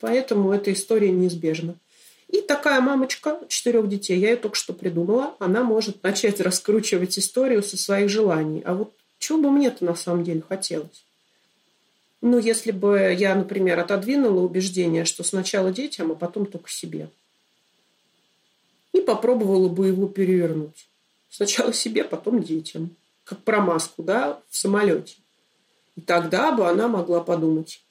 Поэтому 0.00 0.52
эта 0.52 0.72
история 0.72 1.10
неизбежна. 1.10 1.76
И 2.28 2.42
такая 2.42 2.80
мамочка 2.80 3.40
четырех 3.48 3.88
детей, 3.88 4.18
я 4.18 4.30
ее 4.30 4.36
только 4.36 4.56
что 4.56 4.74
придумала, 4.74 5.34
она 5.38 5.62
может 5.62 6.02
начать 6.02 6.40
раскручивать 6.40 7.18
историю 7.18 7.62
со 7.62 7.78
своих 7.78 8.10
желаний. 8.10 8.62
А 8.64 8.74
вот 8.74 8.92
чего 9.18 9.38
бы 9.38 9.50
мне-то 9.50 9.84
на 9.84 9.94
самом 9.94 10.24
деле 10.24 10.42
хотелось? 10.46 11.04
Ну, 12.20 12.38
если 12.38 12.72
бы 12.72 13.14
я, 13.16 13.34
например, 13.34 13.78
отодвинула 13.78 14.40
убеждение, 14.40 15.04
что 15.04 15.22
сначала 15.22 15.72
детям, 15.72 16.12
а 16.12 16.14
потом 16.14 16.46
только 16.46 16.68
себе. 16.70 17.10
И 18.92 19.00
попробовала 19.00 19.68
бы 19.68 19.88
его 19.88 20.08
перевернуть. 20.08 20.88
Сначала 21.30 21.72
себе, 21.72 22.04
потом 22.04 22.42
детям 22.42 22.96
как 23.28 23.40
про 23.44 23.60
маску, 23.60 24.02
да, 24.02 24.40
в 24.48 24.56
самолете. 24.56 25.16
И 25.96 26.00
тогда 26.00 26.50
бы 26.50 26.66
она 26.66 26.88
могла 26.88 27.20
подумать, 27.20 27.82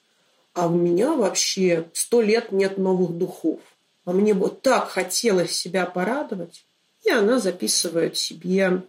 а 0.52 0.66
у 0.66 0.74
меня 0.74 1.14
вообще 1.14 1.88
сто 1.92 2.20
лет 2.20 2.50
нет 2.50 2.76
новых 2.76 3.16
духов. 3.16 3.60
А 4.04 4.12
мне 4.12 4.34
вот 4.34 4.62
так 4.62 4.88
хотелось 4.88 5.52
себя 5.52 5.86
порадовать. 5.86 6.64
И 7.04 7.10
она 7.10 7.38
записывает 7.38 8.16
себе 8.16 8.82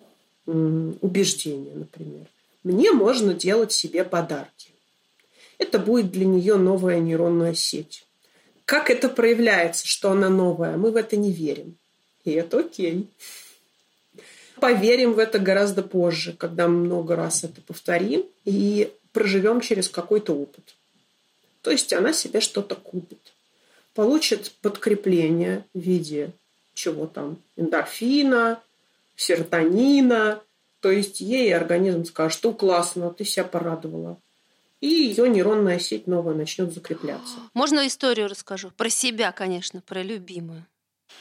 убеждения, 0.47 1.75
например. 1.75 2.25
Мне 2.63 2.91
можно 2.93 3.35
делать 3.35 3.71
себе 3.71 4.03
подарки. 4.03 4.71
Это 5.59 5.77
будет 5.77 6.11
для 6.11 6.25
нее 6.25 6.55
новая 6.55 6.99
нейронная 6.99 7.53
сеть. 7.53 8.07
Как 8.65 8.89
это 8.89 9.09
проявляется, 9.09 9.87
что 9.87 10.11
она 10.11 10.29
новая, 10.29 10.77
мы 10.77 10.89
в 10.91 10.95
это 10.95 11.15
не 11.15 11.31
верим. 11.31 11.77
И 12.23 12.31
это 12.31 12.59
окей 12.59 13.07
поверим 14.59 15.13
в 15.13 15.19
это 15.19 15.39
гораздо 15.39 15.81
позже, 15.81 16.33
когда 16.33 16.67
мы 16.67 16.85
много 16.85 17.15
раз 17.15 17.43
это 17.43 17.61
повторим 17.61 18.25
и 18.45 18.91
проживем 19.11 19.61
через 19.61 19.89
какой-то 19.89 20.33
опыт. 20.33 20.75
То 21.61 21.71
есть 21.71 21.91
она 21.93 22.13
себе 22.13 22.41
что-то 22.41 22.75
купит, 22.75 23.19
получит 23.93 24.51
подкрепление 24.61 25.65
в 25.73 25.79
виде 25.79 26.31
чего 26.73 27.07
там, 27.07 27.37
эндорфина, 27.57 28.61
серотонина. 29.15 30.41
То 30.79 30.91
есть 30.91 31.19
ей 31.19 31.53
организм 31.53 32.05
скажет, 32.05 32.37
что 32.37 32.53
классно, 32.53 33.09
ты 33.09 33.25
себя 33.25 33.43
порадовала. 33.43 34.17
И 34.81 34.87
ее 34.87 35.29
нейронная 35.29 35.79
сеть 35.79 36.07
новая 36.07 36.35
начнет 36.35 36.73
закрепляться. 36.73 37.37
Можно 37.53 37.85
историю 37.85 38.27
расскажу? 38.27 38.71
Про 38.71 38.89
себя, 38.89 39.31
конечно, 39.31 39.81
про 39.81 40.01
любимую. 40.03 40.65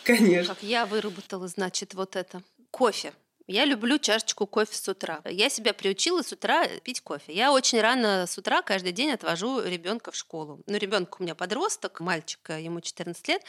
Конечно. 0.04 0.54
Как 0.54 0.62
я 0.62 0.86
выработала, 0.86 1.48
значит, 1.48 1.94
вот 1.94 2.14
это. 2.14 2.42
Кофе. 2.70 3.12
Я 3.48 3.64
люблю 3.64 3.98
чашечку 3.98 4.46
кофе 4.46 4.76
с 4.76 4.86
утра. 4.88 5.22
Я 5.24 5.48
себя 5.48 5.72
приучила 5.72 6.20
с 6.20 6.32
утра 6.32 6.68
пить 6.84 7.00
кофе. 7.00 7.32
Я 7.32 7.50
очень 7.50 7.80
рано 7.80 8.26
с 8.26 8.36
утра 8.36 8.60
каждый 8.60 8.92
день 8.92 9.10
отвожу 9.10 9.62
ребенка 9.62 10.10
в 10.10 10.16
школу. 10.16 10.62
Ну, 10.66 10.76
ребенок 10.76 11.18
у 11.18 11.22
меня 11.22 11.34
подросток, 11.34 12.00
мальчик, 12.00 12.50
ему 12.50 12.82
14 12.82 13.26
лет, 13.26 13.42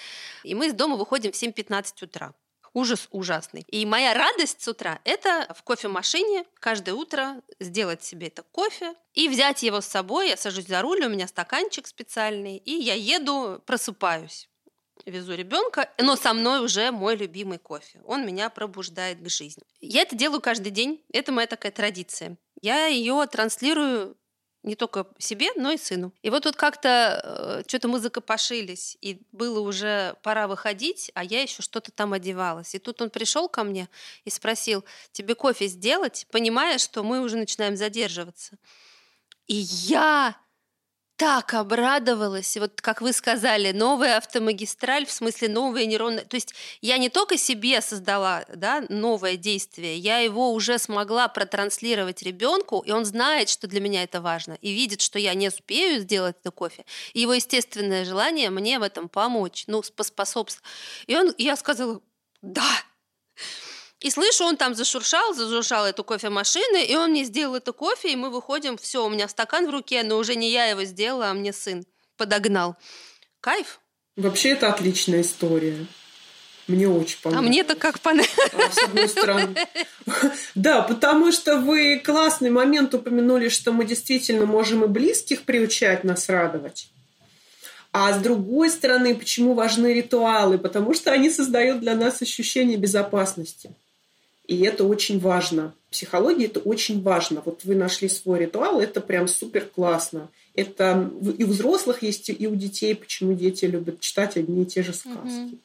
и 0.43 0.55
мы 0.55 0.67
из 0.67 0.73
дома 0.73 0.95
выходим 0.95 1.33
в 1.33 1.35
7-15 1.35 2.05
утра. 2.05 2.33
Ужас 2.73 3.07
ужасный. 3.11 3.65
И 3.67 3.85
моя 3.85 4.13
радость 4.13 4.61
с 4.61 4.67
утра– 4.67 4.99
это 5.03 5.47
в 5.55 5.63
кофемашине 5.63 6.45
каждое 6.55 6.93
утро 6.93 7.41
сделать 7.59 8.03
себе 8.03 8.27
это 8.27 8.43
кофе 8.43 8.93
и 9.13 9.27
взять 9.29 9.63
его 9.63 9.81
с 9.81 9.85
собой. 9.85 10.29
Я 10.29 10.37
сажусь 10.37 10.67
за 10.67 10.81
руль, 10.81 11.03
у 11.03 11.09
меня 11.09 11.27
стаканчик 11.27 11.87
специальный, 11.87 12.57
и 12.57 12.71
я 12.71 12.93
еду, 12.93 13.61
просыпаюсь 13.65 14.49
везу 15.05 15.33
ребенка, 15.33 15.89
но 15.97 16.15
со 16.15 16.33
мной 16.33 16.63
уже 16.63 16.91
мой 16.91 17.15
любимый 17.15 17.57
кофе. 17.57 18.01
Он 18.05 18.25
меня 18.25 18.49
пробуждает 18.49 19.21
к 19.21 19.29
жизни. 19.29 19.63
Я 19.79 20.01
это 20.01 20.15
делаю 20.15 20.41
каждый 20.41 20.71
день. 20.71 21.03
Это 21.11 21.31
моя 21.31 21.47
такая 21.47 21.71
традиция. 21.71 22.37
Я 22.61 22.87
ее 22.87 23.25
транслирую 23.31 24.17
Не 24.63 24.75
только 24.75 25.07
себе, 25.17 25.49
но 25.55 25.71
и 25.71 25.77
сыну. 25.77 26.13
И 26.21 26.29
вот 26.29 26.43
тут 26.43 26.57
как-то 26.57 27.21
э, 27.23 27.63
что-то 27.67 27.87
мы 27.87 27.99
закопошились, 27.99 28.97
и 28.99 29.21
было 29.31 29.61
уже 29.61 30.15
пора 30.21 30.47
выходить, 30.47 31.11
а 31.13 31.23
я 31.23 31.41
еще 31.41 31.61
что-то 31.61 31.91
там 31.91 32.11
одевалась. 32.11 32.75
И 32.75 32.79
тут 32.79 33.01
он 33.01 33.09
пришел 33.09 33.47
ко 33.47 33.63
мне 33.63 33.87
и 34.25 34.29
спросил, 34.29 34.83
тебе 35.13 35.35
кофе 35.35 35.67
сделать, 35.67 36.27
понимая, 36.29 36.77
что 36.77 37.03
мы 37.03 37.21
уже 37.21 37.37
начинаем 37.37 37.77
задерживаться. 37.77 38.57
И 39.47 39.55
я 39.55 40.35
так 41.19 41.53
обрадовалась. 41.53 42.55
Вот 42.55 42.79
как 42.79 43.01
вы 43.01 43.11
сказали, 43.11 43.73
новая 43.73 44.15
автомагистраль, 44.15 45.05
в 45.05 45.11
смысле 45.11 45.49
новые 45.49 45.85
нейронные... 45.85 46.23
То 46.23 46.37
есть 46.37 46.55
я 46.79 46.97
не 46.97 47.09
только 47.09 47.37
себе 47.37 47.81
создала 47.81 48.45
да, 48.55 48.85
новое 48.87 49.35
действие, 49.35 49.97
я 49.97 50.19
его 50.19 50.53
уже 50.53 50.79
смогла 50.79 51.27
протранслировать 51.27 52.23
ребенку, 52.23 52.79
и 52.79 52.91
он 52.91 53.03
знает, 53.03 53.49
что 53.49 53.67
для 53.67 53.81
меня 53.81 54.03
это 54.03 54.21
важно, 54.21 54.53
и 54.61 54.71
видит, 54.71 55.01
что 55.01 55.19
я 55.19 55.33
не 55.33 55.49
успею 55.49 55.99
сделать 55.99 56.37
это 56.39 56.51
кофе. 56.51 56.85
И 57.11 57.19
его 57.19 57.33
естественное 57.33 58.05
желание 58.05 58.49
мне 58.49 58.79
в 58.79 58.81
этом 58.81 59.09
помочь, 59.09 59.65
ну, 59.67 59.83
поспособствовать. 59.93 60.63
И 61.07 61.17
он, 61.17 61.35
я 61.37 61.57
сказала, 61.57 61.99
да, 62.41 62.63
и 64.01 64.09
слышу, 64.09 64.45
он 64.45 64.55
там 64.55 64.75
зашуршал, 64.75 65.33
зашуршал 65.33 65.85
эту 65.85 66.03
кофемашину, 66.03 66.77
и 66.77 66.95
он 66.95 67.11
мне 67.11 67.25
сделал 67.25 67.55
это 67.55 67.73
кофе, 67.73 68.13
и 68.13 68.15
мы 68.15 68.29
выходим, 68.29 68.77
все, 68.77 69.05
у 69.05 69.09
меня 69.09 69.27
стакан 69.27 69.67
в 69.67 69.71
руке, 69.71 70.03
но 70.03 70.17
уже 70.17 70.35
не 70.35 70.49
я 70.49 70.65
его 70.65 70.85
сделала, 70.85 71.29
а 71.29 71.33
мне 71.33 71.51
сын 71.51 71.85
подогнал. 72.15 72.77
Кайф. 73.41 73.79
Вообще 74.15 74.49
это 74.49 74.69
отличная 74.69 75.21
история. 75.21 75.85
Мне 76.67 76.87
очень 76.87 77.17
а 77.21 77.23
понравилось. 77.23 77.47
А 77.47 77.49
мне-то 77.49 77.75
как 77.75 77.99
понравилось. 77.99 78.53
А, 78.53 78.71
с 78.71 78.83
одной 78.83 79.09
стороны. 79.09 79.55
Да, 80.55 80.81
потому 80.83 81.31
что 81.31 81.57
вы 81.57 81.99
классный 81.99 82.51
момент 82.51 82.93
упомянули, 82.93 83.49
что 83.49 83.71
мы 83.71 83.85
действительно 83.85 84.45
можем 84.45 84.83
и 84.83 84.87
близких 84.87 85.43
приучать 85.43 86.03
нас 86.03 86.29
радовать. 86.29 86.89
А 87.91 88.13
с 88.13 88.21
другой 88.21 88.69
стороны, 88.69 89.15
почему 89.15 89.55
важны 89.55 89.93
ритуалы? 89.93 90.59
Потому 90.59 90.93
что 90.93 91.11
они 91.11 91.29
создают 91.31 91.79
для 91.79 91.95
нас 91.95 92.21
ощущение 92.21 92.77
безопасности. 92.77 93.71
И 94.49 94.61
это 94.61 94.83
очень 94.83 95.19
важно. 95.19 95.75
В 95.89 95.91
психологии 95.91 96.47
это 96.47 96.59
очень 96.59 97.03
важно. 97.03 97.43
Вот 97.45 97.63
вы 97.65 97.75
нашли 97.75 98.09
свой 98.09 98.39
ритуал, 98.39 98.81
это 98.81 98.99
прям 98.99 99.27
супер 99.27 99.65
классно. 99.65 100.27
Это 100.55 101.07
и 101.37 101.43
у 101.43 101.47
взрослых 101.49 102.01
есть, 102.01 102.31
и 102.31 102.47
у 102.47 102.55
детей. 102.55 102.95
Почему 102.95 103.35
дети 103.35 103.65
любят 103.65 103.99
читать 103.99 104.37
одни 104.37 104.63
и 104.63 104.65
те 104.65 104.81
же 104.81 104.91
сказки? 104.91 105.19
Mm-hmm. 105.21 105.59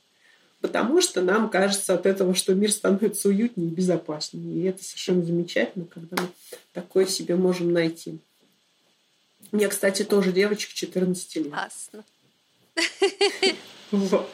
Потому 0.60 1.00
что 1.00 1.22
нам 1.22 1.48
кажется 1.48 1.94
от 1.94 2.04
этого, 2.04 2.34
что 2.34 2.54
мир 2.54 2.70
становится 2.70 3.30
уютнее 3.30 3.68
и 3.68 3.74
безопаснее. 3.74 4.54
И 4.54 4.64
это 4.64 4.84
совершенно 4.84 5.24
замечательно, 5.24 5.86
когда 5.86 6.22
мы 6.22 6.28
такое 6.74 7.06
себе 7.06 7.36
можем 7.36 7.72
найти. 7.72 8.18
Мне, 9.50 9.68
кстати, 9.68 10.02
тоже 10.04 10.30
девочек 10.30 10.74
14 10.74 11.36
лет. 11.36 11.48
Классно. 11.48 12.04
Вот. 13.92 14.30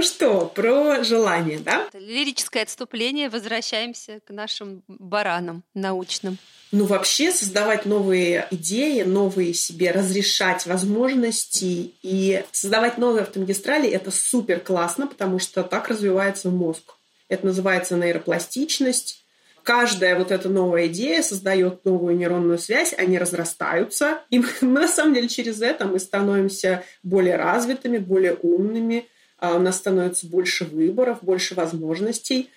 Ну 0.00 0.04
что, 0.04 0.46
про 0.46 1.04
желание, 1.04 1.58
да? 1.58 1.86
Лирическое 1.92 2.62
отступление. 2.62 3.28
Возвращаемся 3.28 4.20
к 4.26 4.30
нашим 4.30 4.82
баранам 4.88 5.62
научным. 5.74 6.38
Ну, 6.72 6.86
вообще 6.86 7.30
создавать 7.30 7.84
новые 7.84 8.48
идеи, 8.50 9.02
новые 9.02 9.52
себе, 9.52 9.90
разрешать 9.90 10.64
возможности 10.64 11.92
и 12.02 12.42
создавать 12.50 12.96
новые 12.96 13.24
автомагистрали– 13.24 13.90
это 13.90 14.10
супер 14.10 14.60
классно, 14.60 15.06
потому 15.06 15.38
что 15.38 15.62
так 15.62 15.88
развивается 15.88 16.48
мозг. 16.48 16.94
Это 17.28 17.44
называется 17.44 17.94
нейропластичность. 17.96 19.22
Каждая 19.62 20.16
вот 20.16 20.30
эта 20.30 20.48
новая 20.48 20.86
идея 20.86 21.20
создает 21.20 21.84
новую 21.84 22.16
нейронную 22.16 22.58
связь, 22.58 22.94
они 22.96 23.18
разрастаются. 23.18 24.22
И 24.30 24.38
мы, 24.62 24.80
на 24.80 24.88
самом 24.88 25.12
деле 25.12 25.28
через 25.28 25.60
это 25.60 25.84
мы 25.84 25.98
становимся 25.98 26.84
более 27.02 27.36
развитыми, 27.36 27.98
более 27.98 28.32
умными, 28.32 29.06
у 29.40 29.58
нас 29.58 29.76
становится 29.76 30.26
больше 30.26 30.64
выборов, 30.64 31.18
больше 31.22 31.54
возможностей. 31.54 32.50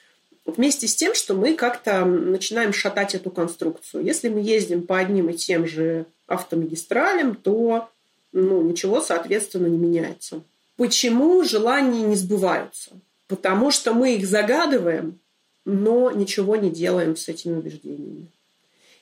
Вместе 0.46 0.88
с 0.88 0.96
тем, 0.96 1.16
что 1.16 1.34
мы 1.34 1.56
как-то 1.56 2.04
начинаем 2.04 2.74
шатать 2.74 3.16
эту 3.16 3.32
конструкцию. 3.32 4.04
Если 4.04 4.28
мы 4.28 4.42
ездим 4.42 4.86
по 4.86 4.98
одним 4.98 5.30
и 5.30 5.34
тем 5.34 5.66
же 5.66 6.06
автомагистралям, 6.28 7.36
то 7.36 7.90
ну, 8.34 8.62
ничего, 8.62 9.02
соответственно, 9.02 9.68
не 9.68 9.78
меняется. 9.78 10.42
Почему 10.75 11.44
желания 11.44 12.02
не 12.02 12.16
сбываются? 12.16 12.92
Потому 13.28 13.72
что 13.72 13.94
мы 13.94 14.16
их 14.16 14.28
загадываем, 14.28 15.20
но 15.66 16.12
ничего 16.12 16.56
не 16.56 16.70
делаем 16.70 17.16
с 17.16 17.30
этими 17.30 17.56
убеждениями. 17.56 18.27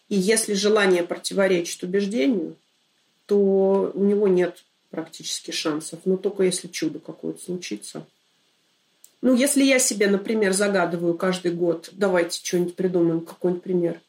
И 0.09 0.15
если 0.15 0.53
желание 0.53 1.03
противоречит 1.03 1.81
убеждению, 1.83 2.55
то 3.25 3.91
у 3.93 4.03
него 4.03 4.27
нет 4.27 4.63
практически 4.91 5.51
шансов. 5.51 6.01
Но 6.05 6.17
только 6.17 6.43
если 6.43 6.67
чудо 6.67 6.99
какое-то 6.99 7.43
случится. 7.43 8.05
Ну, 9.21 9.35
если 9.35 9.63
я 9.63 9.79
себе, 9.79 10.07
например, 10.07 10.53
загадываю 10.53 11.13
каждый 11.15 11.51
год, 11.51 11.89
давайте 11.93 12.39
что-нибудь 12.43 12.75
придумаем, 12.75 13.21
какой-нибудь 13.21 13.63
пример. 13.63 14.01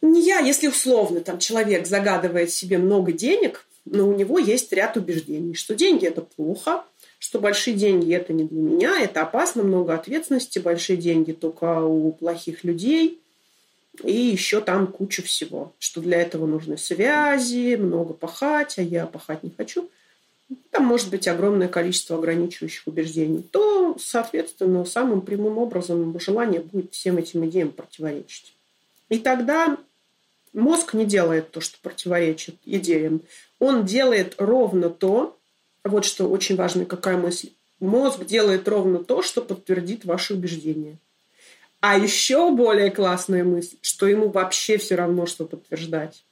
Не 0.00 0.24
я, 0.24 0.38
если 0.38 0.68
условно 0.68 1.20
там 1.20 1.38
человек 1.38 1.86
загадывает 1.86 2.50
себе 2.50 2.78
много 2.78 3.12
денег, 3.12 3.66
но 3.84 4.08
у 4.08 4.14
него 4.14 4.38
есть 4.38 4.72
ряд 4.72 4.96
убеждений, 4.96 5.54
что 5.54 5.74
деньги 5.74 6.06
это 6.06 6.20
плохо, 6.20 6.84
что 7.18 7.40
большие 7.40 7.76
деньги 7.76 8.14
это 8.14 8.32
не 8.32 8.44
для 8.44 8.60
меня, 8.60 9.00
это 9.00 9.22
опасно, 9.22 9.64
много 9.64 9.94
ответственности, 9.94 10.60
большие 10.60 10.96
деньги 10.96 11.32
только 11.32 11.82
у 11.82 12.12
плохих 12.12 12.62
людей, 12.62 13.20
и 14.02 14.12
еще 14.12 14.60
там 14.60 14.86
куча 14.86 15.22
всего, 15.22 15.72
что 15.78 16.00
для 16.00 16.20
этого 16.20 16.46
нужны 16.46 16.76
связи, 16.76 17.76
много 17.76 18.14
пахать, 18.14 18.78
а 18.78 18.82
я 18.82 19.06
пахать 19.06 19.42
не 19.42 19.50
хочу. 19.56 19.90
Там 20.70 20.84
может 20.84 21.10
быть 21.10 21.28
огромное 21.28 21.68
количество 21.68 22.16
ограничивающих 22.16 22.86
убеждений. 22.86 23.42
То, 23.42 23.96
соответственно, 23.98 24.84
самым 24.84 25.20
прямым 25.20 25.58
образом 25.58 26.18
желание 26.18 26.60
будет 26.60 26.94
всем 26.94 27.18
этим 27.18 27.46
идеям 27.46 27.70
противоречить. 27.70 28.54
И 29.08 29.18
тогда 29.18 29.76
мозг 30.52 30.94
не 30.94 31.04
делает 31.04 31.50
то, 31.50 31.60
что 31.60 31.78
противоречит 31.82 32.56
идеям. 32.64 33.20
Он 33.58 33.84
делает 33.84 34.34
ровно 34.38 34.88
то, 34.90 35.36
вот 35.84 36.04
что 36.04 36.28
очень 36.28 36.56
важно, 36.56 36.84
какая 36.84 37.16
мысль. 37.16 37.50
Мозг 37.80 38.24
делает 38.24 38.66
ровно 38.68 38.98
то, 39.04 39.22
что 39.22 39.40
подтвердит 39.42 40.04
ваши 40.04 40.34
убеждения. 40.34 40.96
А 41.80 41.96
еще 41.96 42.50
более 42.50 42.90
классная 42.90 43.44
мысль, 43.44 43.76
что 43.82 44.06
ему 44.06 44.28
вообще 44.30 44.78
все 44.78 44.96
равно, 44.96 45.26
что 45.26 45.44
подтверждать. 45.44 46.24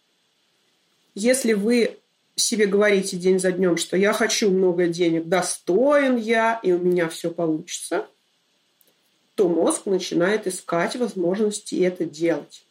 Если 1.14 1.52
вы 1.52 1.98
себе 2.34 2.66
говорите 2.66 3.16
день 3.16 3.38
за 3.38 3.52
днем, 3.52 3.76
что 3.76 3.96
я 3.96 4.12
хочу 4.12 4.50
много 4.50 4.88
денег, 4.88 5.28
достоин 5.28 6.16
я, 6.16 6.60
и 6.62 6.72
у 6.72 6.78
меня 6.78 7.08
все 7.08 7.30
получится, 7.30 8.06
то 9.36 9.48
мозг 9.48 9.86
начинает 9.86 10.46
искать 10.46 10.96
возможности 10.96 11.76
это 11.76 12.04
делать. 12.04 12.64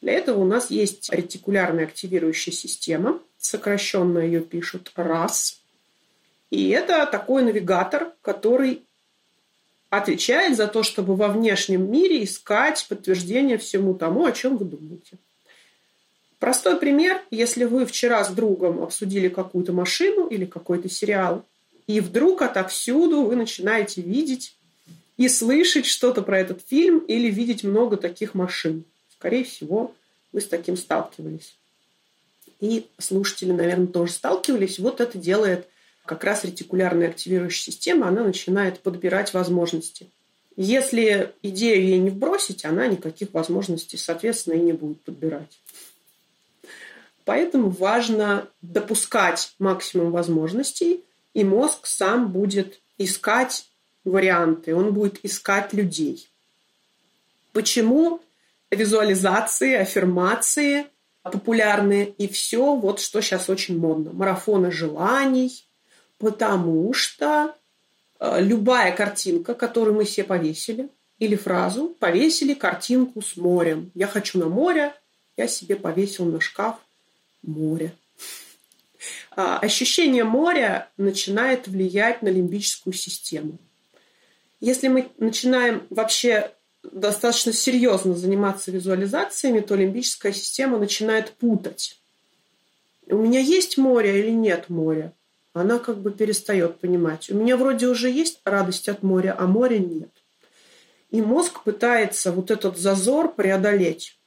Для 0.00 0.12
этого 0.12 0.40
у 0.40 0.44
нас 0.44 0.70
есть 0.70 1.10
ретикулярная 1.10 1.84
активирующая 1.84 2.52
система, 2.52 3.20
сокращенно 3.38 4.18
ее 4.18 4.40
пишут 4.40 4.92
РАС. 4.94 5.60
И 6.50 6.68
это 6.70 7.06
такой 7.06 7.42
навигатор, 7.42 8.12
который 8.22 8.82
отвечает 9.90 10.56
за 10.56 10.66
то, 10.66 10.82
чтобы 10.82 11.16
во 11.16 11.28
внешнем 11.28 11.90
мире 11.90 12.24
искать 12.24 12.84
подтверждение 12.88 13.58
всему 13.58 13.94
тому, 13.94 14.26
о 14.26 14.32
чем 14.32 14.56
вы 14.56 14.66
думаете. 14.66 15.16
Простой 16.38 16.78
пример. 16.78 17.20
Если 17.30 17.64
вы 17.64 17.84
вчера 17.86 18.24
с 18.24 18.30
другом 18.30 18.82
обсудили 18.82 19.28
какую-то 19.28 19.72
машину 19.72 20.26
или 20.26 20.44
какой-то 20.44 20.88
сериал, 20.88 21.44
и 21.86 22.00
вдруг 22.00 22.42
отовсюду 22.42 23.22
вы 23.22 23.34
начинаете 23.34 24.02
видеть 24.02 24.54
и 25.16 25.28
слышать 25.28 25.86
что-то 25.86 26.22
про 26.22 26.38
этот 26.38 26.62
фильм 26.66 26.98
или 27.00 27.28
видеть 27.28 27.64
много 27.64 27.96
таких 27.96 28.34
машин. 28.34 28.84
Скорее 29.18 29.42
всего, 29.42 29.94
вы 30.32 30.40
с 30.40 30.46
таким 30.46 30.76
сталкивались. 30.76 31.56
И 32.60 32.86
слушатели, 32.98 33.50
наверное, 33.50 33.86
тоже 33.86 34.12
сталкивались. 34.12 34.78
Вот 34.78 35.00
это 35.00 35.18
делает 35.18 35.66
как 36.08 36.24
раз 36.24 36.44
ретикулярная 36.44 37.08
активирующая 37.08 37.72
система, 37.72 38.08
она 38.08 38.24
начинает 38.24 38.80
подбирать 38.80 39.34
возможности. 39.34 40.10
Если 40.56 41.32
идею 41.42 41.86
ей 41.86 41.98
не 41.98 42.10
вбросить, 42.10 42.64
она 42.64 42.86
никаких 42.86 43.32
возможностей, 43.32 43.96
соответственно, 43.96 44.54
и 44.54 44.60
не 44.60 44.72
будет 44.72 45.00
подбирать. 45.02 45.60
Поэтому 47.24 47.68
важно 47.68 48.48
допускать 48.62 49.54
максимум 49.58 50.10
возможностей, 50.10 51.04
и 51.34 51.44
мозг 51.44 51.86
сам 51.86 52.32
будет 52.32 52.80
искать 52.96 53.66
варианты, 54.04 54.74
он 54.74 54.94
будет 54.94 55.22
искать 55.24 55.74
людей. 55.74 56.28
Почему 57.52 58.20
визуализации, 58.70 59.74
аффирмации 59.74 60.86
популярны 61.22 62.14
и 62.16 62.26
все, 62.28 62.74
вот 62.74 63.00
что 63.00 63.20
сейчас 63.20 63.50
очень 63.50 63.78
модно. 63.78 64.12
Марафоны 64.12 64.70
желаний, 64.70 65.67
потому 66.18 66.92
что 66.92 67.54
э, 68.20 68.40
любая 68.40 68.94
картинка, 68.94 69.54
которую 69.54 69.96
мы 69.96 70.04
себе 70.04 70.24
повесили, 70.24 70.88
или 71.18 71.34
фразу, 71.34 71.96
повесили 71.98 72.54
картинку 72.54 73.22
с 73.22 73.36
морем. 73.36 73.90
Я 73.94 74.06
хочу 74.06 74.38
на 74.38 74.46
море, 74.46 74.94
я 75.36 75.48
себе 75.48 75.76
повесил 75.76 76.24
на 76.26 76.40
шкаф 76.40 76.76
море. 77.42 77.92
А, 79.36 79.58
ощущение 79.58 80.24
моря 80.24 80.88
начинает 80.96 81.68
влиять 81.68 82.22
на 82.22 82.28
лимбическую 82.28 82.92
систему. 82.92 83.58
Если 84.60 84.88
мы 84.88 85.10
начинаем 85.18 85.86
вообще 85.90 86.52
достаточно 86.82 87.52
серьезно 87.52 88.14
заниматься 88.14 88.70
визуализациями, 88.70 89.60
то 89.60 89.76
лимбическая 89.76 90.32
система 90.32 90.78
начинает 90.78 91.32
путать. 91.32 92.00
У 93.06 93.16
меня 93.16 93.40
есть 93.40 93.78
море 93.78 94.20
или 94.20 94.30
нет 94.30 94.68
моря? 94.68 95.12
Она 95.52 95.78
как 95.78 95.98
бы 95.98 96.10
перестает 96.10 96.78
понимать. 96.78 97.30
У 97.30 97.34
меня 97.34 97.56
вроде 97.56 97.86
уже 97.86 98.10
есть 98.10 98.40
радость 98.44 98.88
от 98.88 99.02
моря, 99.02 99.34
а 99.38 99.46
моря 99.46 99.78
нет. 99.78 100.10
И 101.10 101.22
мозг 101.22 101.62
пытается 101.62 102.32
вот 102.32 102.50
этот 102.50 102.78
зазор 102.78 103.32
преодолеть. 103.32 104.18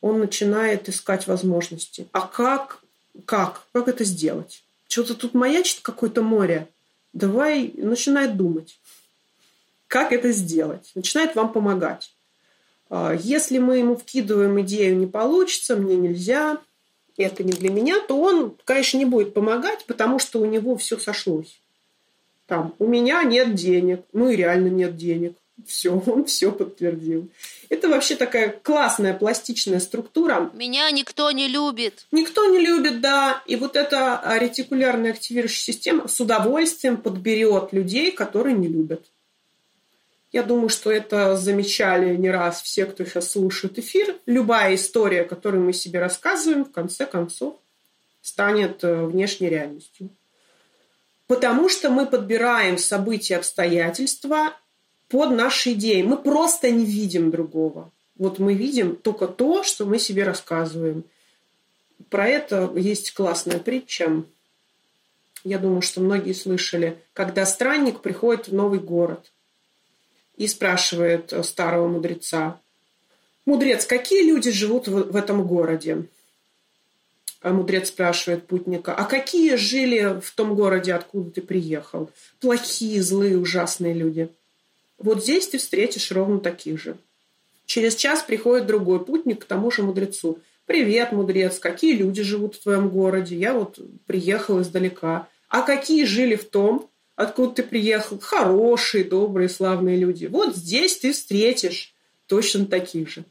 Он 0.00 0.18
начинает 0.18 0.88
искать 0.88 1.26
возможности. 1.26 2.08
А 2.12 2.22
как? 2.22 2.82
Как? 3.24 3.62
Как 3.72 3.88
это 3.88 4.04
сделать? 4.04 4.64
Что-то 4.88 5.14
тут 5.14 5.34
маячит 5.34 5.80
какое-то 5.80 6.22
море. 6.22 6.68
Давай 7.12 7.72
начинает 7.76 8.36
думать. 8.36 8.78
Как 9.86 10.12
это 10.12 10.32
сделать? 10.32 10.90
Начинает 10.94 11.34
вам 11.34 11.52
помогать. 11.52 12.12
А, 12.90 13.14
если 13.14 13.58
мы 13.58 13.78
ему 13.78 13.96
вкидываем 13.96 14.60
идею 14.60 14.96
«не 14.96 15.06
получится», 15.06 15.76
«мне 15.76 15.96
нельзя», 15.96 16.58
«это 17.18 17.44
не 17.44 17.52
для 17.52 17.70
меня», 17.70 18.00
то 18.00 18.18
он, 18.18 18.54
конечно, 18.64 18.98
не 18.98 19.04
будет 19.04 19.34
помогать, 19.34 19.84
потому 19.86 20.18
что 20.18 20.40
у 20.40 20.46
него 20.46 20.76
все 20.76 20.98
сошлось. 20.98 21.60
Там, 22.46 22.74
у 22.78 22.86
меня 22.86 23.22
нет 23.24 23.54
денег, 23.54 24.04
ну 24.12 24.30
и 24.30 24.36
реально 24.36 24.68
нет 24.68 24.96
денег. 24.96 25.34
Все, 25.66 25.90
он 26.06 26.24
все 26.24 26.50
подтвердил. 26.50 27.28
Это 27.68 27.88
вообще 27.88 28.16
такая 28.16 28.50
классная 28.62 29.12
пластичная 29.12 29.80
структура. 29.80 30.50
Меня 30.54 30.90
никто 30.90 31.30
не 31.30 31.48
любит. 31.48 32.06
Никто 32.12 32.46
не 32.46 32.60
любит, 32.60 33.00
да. 33.00 33.42
И 33.46 33.56
вот 33.56 33.76
эта 33.76 34.22
ретикулярная 34.40 35.12
активирующая 35.12 35.74
система 35.74 36.08
с 36.08 36.20
удовольствием 36.20 36.96
подберет 36.96 37.72
людей, 37.72 38.12
которые 38.12 38.56
не 38.56 38.68
любят. 38.68 39.04
Я 40.30 40.42
думаю, 40.42 40.68
что 40.68 40.90
это 40.90 41.36
замечали 41.36 42.14
не 42.16 42.30
раз 42.30 42.60
все, 42.60 42.84
кто 42.84 43.04
сейчас 43.04 43.30
слушает 43.30 43.78
эфир. 43.78 44.16
Любая 44.26 44.74
история, 44.74 45.24
которую 45.24 45.62
мы 45.62 45.72
себе 45.72 46.00
рассказываем, 46.00 46.66
в 46.66 46.70
конце 46.70 47.06
концов 47.06 47.56
станет 48.20 48.84
э, 48.84 49.06
внешней 49.06 49.48
реальностью. 49.48 50.10
Потому 51.26 51.68
что 51.70 51.88
мы 51.88 52.04
подбираем 52.04 52.76
события, 52.76 53.36
обстоятельства 53.36 54.52
под 55.08 55.30
наши 55.30 55.72
идеи. 55.72 56.02
Мы 56.02 56.18
просто 56.18 56.70
не 56.70 56.84
видим 56.84 57.30
другого. 57.30 57.90
Вот 58.16 58.38
мы 58.38 58.52
видим 58.52 58.96
только 58.96 59.28
то, 59.28 59.62
что 59.62 59.86
мы 59.86 59.98
себе 59.98 60.24
рассказываем. 60.24 61.04
Про 62.10 62.28
это 62.28 62.70
есть 62.76 63.14
классная 63.14 63.60
притча. 63.60 64.24
Я 65.44 65.58
думаю, 65.58 65.80
что 65.80 66.00
многие 66.00 66.32
слышали. 66.32 66.98
Когда 67.14 67.46
странник 67.46 68.00
приходит 68.00 68.48
в 68.48 68.54
новый 68.54 68.80
город 68.80 69.30
и 70.38 70.46
спрашивает 70.46 71.34
старого 71.44 71.88
мудреца, 71.88 72.60
«Мудрец, 73.44 73.84
какие 73.84 74.22
люди 74.22 74.50
живут 74.50 74.88
в 74.88 75.16
этом 75.16 75.46
городе?» 75.46 76.04
А 77.40 77.52
мудрец 77.52 77.88
спрашивает 77.88 78.46
путника, 78.46 78.94
а 78.94 79.04
какие 79.04 79.54
жили 79.54 80.20
в 80.20 80.32
том 80.32 80.56
городе, 80.56 80.92
откуда 80.92 81.30
ты 81.30 81.40
приехал? 81.40 82.10
Плохие, 82.40 83.00
злые, 83.00 83.38
ужасные 83.38 83.94
люди. 83.94 84.28
Вот 84.98 85.22
здесь 85.22 85.46
ты 85.46 85.58
встретишь 85.58 86.10
ровно 86.10 86.40
таких 86.40 86.80
же. 86.80 86.96
Через 87.64 87.94
час 87.94 88.22
приходит 88.22 88.66
другой 88.66 89.04
путник 89.04 89.42
к 89.42 89.44
тому 89.44 89.70
же 89.70 89.82
мудрецу. 89.82 90.40
«Привет, 90.66 91.12
мудрец, 91.12 91.58
какие 91.58 91.94
люди 91.94 92.22
живут 92.22 92.56
в 92.56 92.62
твоем 92.62 92.88
городе? 92.88 93.36
Я 93.36 93.54
вот 93.54 93.78
приехал 94.06 94.60
издалека. 94.60 95.28
А 95.48 95.62
какие 95.62 96.04
жили 96.04 96.34
в 96.34 96.44
том, 96.44 96.90
откуда 97.18 97.56
ты 97.56 97.62
приехал? 97.62 98.18
Хорошие, 98.18 99.04
добрые, 99.04 99.48
славные 99.48 99.96
люди. 99.96 100.26
Вот 100.26 100.56
здесь 100.56 100.96
ты 100.98 101.12
встретишь 101.12 101.92
точно 102.26 102.64
таких 102.64 103.10
же». 103.10 103.24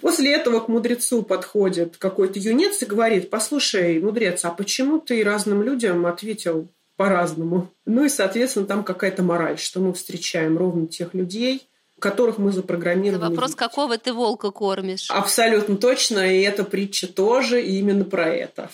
После 0.00 0.34
этого 0.34 0.60
к 0.60 0.68
мудрецу 0.68 1.22
подходит 1.22 1.96
какой-то 1.96 2.38
юнец 2.38 2.82
и 2.82 2.86
говорит, 2.86 3.30
послушай, 3.30 3.98
мудрец, 4.00 4.44
а 4.44 4.50
почему 4.50 5.00
ты 5.00 5.24
разным 5.24 5.62
людям 5.62 6.04
ответил 6.04 6.68
по-разному. 6.96 7.70
Ну 7.86 8.04
и, 8.04 8.08
соответственно, 8.08 8.66
там 8.66 8.84
какая-то 8.84 9.22
мораль, 9.22 9.58
что 9.58 9.80
мы 9.80 9.94
встречаем 9.94 10.58
ровно 10.58 10.86
тех 10.86 11.14
людей, 11.14 11.66
которых 11.98 12.38
мы 12.38 12.52
запрограммированы. 12.52 13.22
Это 13.22 13.30
вопрос, 13.30 13.50
видеть. 13.50 13.58
какого 13.58 13.98
ты 13.98 14.12
волка 14.12 14.50
кормишь. 14.50 15.10
Абсолютно 15.10 15.76
точно, 15.76 16.36
и 16.36 16.42
эта 16.42 16.64
притча 16.64 17.06
тоже 17.06 17.62
именно 17.62 18.04
про 18.04 18.28
это. 18.28 18.70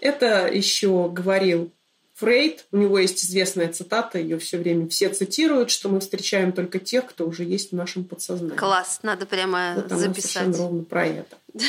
Это 0.00 0.46
еще 0.46 1.08
говорил 1.08 1.72
Фрейд. 2.16 2.64
У 2.72 2.78
него 2.78 2.98
есть 2.98 3.22
известная 3.24 3.70
цитата, 3.70 4.18
ее 4.18 4.38
все 4.38 4.56
время 4.56 4.88
все 4.88 5.10
цитируют, 5.10 5.70
что 5.70 5.90
мы 5.90 6.00
встречаем 6.00 6.52
только 6.52 6.78
тех, 6.78 7.06
кто 7.06 7.26
уже 7.26 7.44
есть 7.44 7.72
в 7.72 7.74
нашем 7.74 8.04
подсознании. 8.04 8.56
Класс, 8.56 9.00
надо 9.02 9.26
прямо 9.26 9.74
вот 9.76 9.98
записать. 9.98 10.56
Ровно 10.56 10.82
про 10.84 11.06
это. 11.06 11.36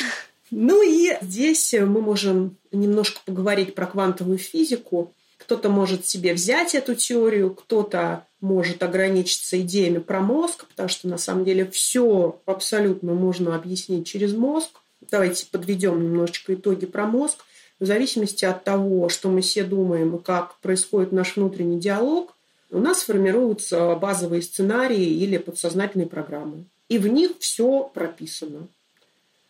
Ну 0.50 0.82
и 0.82 1.14
здесь 1.20 1.74
мы 1.74 2.00
можем 2.00 2.56
немножко 2.72 3.20
поговорить 3.26 3.74
про 3.74 3.84
квантовую 3.84 4.38
физику. 4.38 5.12
Кто-то 5.36 5.68
может 5.68 6.06
себе 6.06 6.32
взять 6.32 6.74
эту 6.74 6.94
теорию, 6.94 7.50
кто-то 7.50 8.24
может 8.40 8.82
ограничиться 8.82 9.60
идеями 9.60 9.98
про 9.98 10.20
мозг, 10.20 10.64
потому 10.68 10.88
что 10.88 11.06
на 11.06 11.18
самом 11.18 11.44
деле 11.44 11.66
все 11.70 12.40
абсолютно 12.46 13.12
можно 13.12 13.54
объяснить 13.54 14.06
через 14.06 14.32
мозг. 14.32 14.70
Давайте 15.10 15.44
подведем 15.44 16.02
немножечко 16.02 16.54
итоги 16.54 16.86
про 16.86 17.04
мозг. 17.04 17.44
В 17.80 17.86
зависимости 17.86 18.44
от 18.44 18.64
того, 18.64 19.08
что 19.08 19.28
мы 19.28 19.40
все 19.40 19.64
думаем 19.64 20.16
и 20.16 20.22
как 20.22 20.58
происходит 20.58 21.12
наш 21.12 21.36
внутренний 21.36 21.78
диалог, 21.78 22.34
у 22.70 22.78
нас 22.78 23.02
формируются 23.02 23.94
базовые 23.94 24.42
сценарии 24.42 25.06
или 25.06 25.38
подсознательные 25.38 26.08
программы. 26.08 26.64
И 26.88 26.98
в 26.98 27.06
них 27.06 27.32
все 27.38 27.90
прописано. 27.94 28.68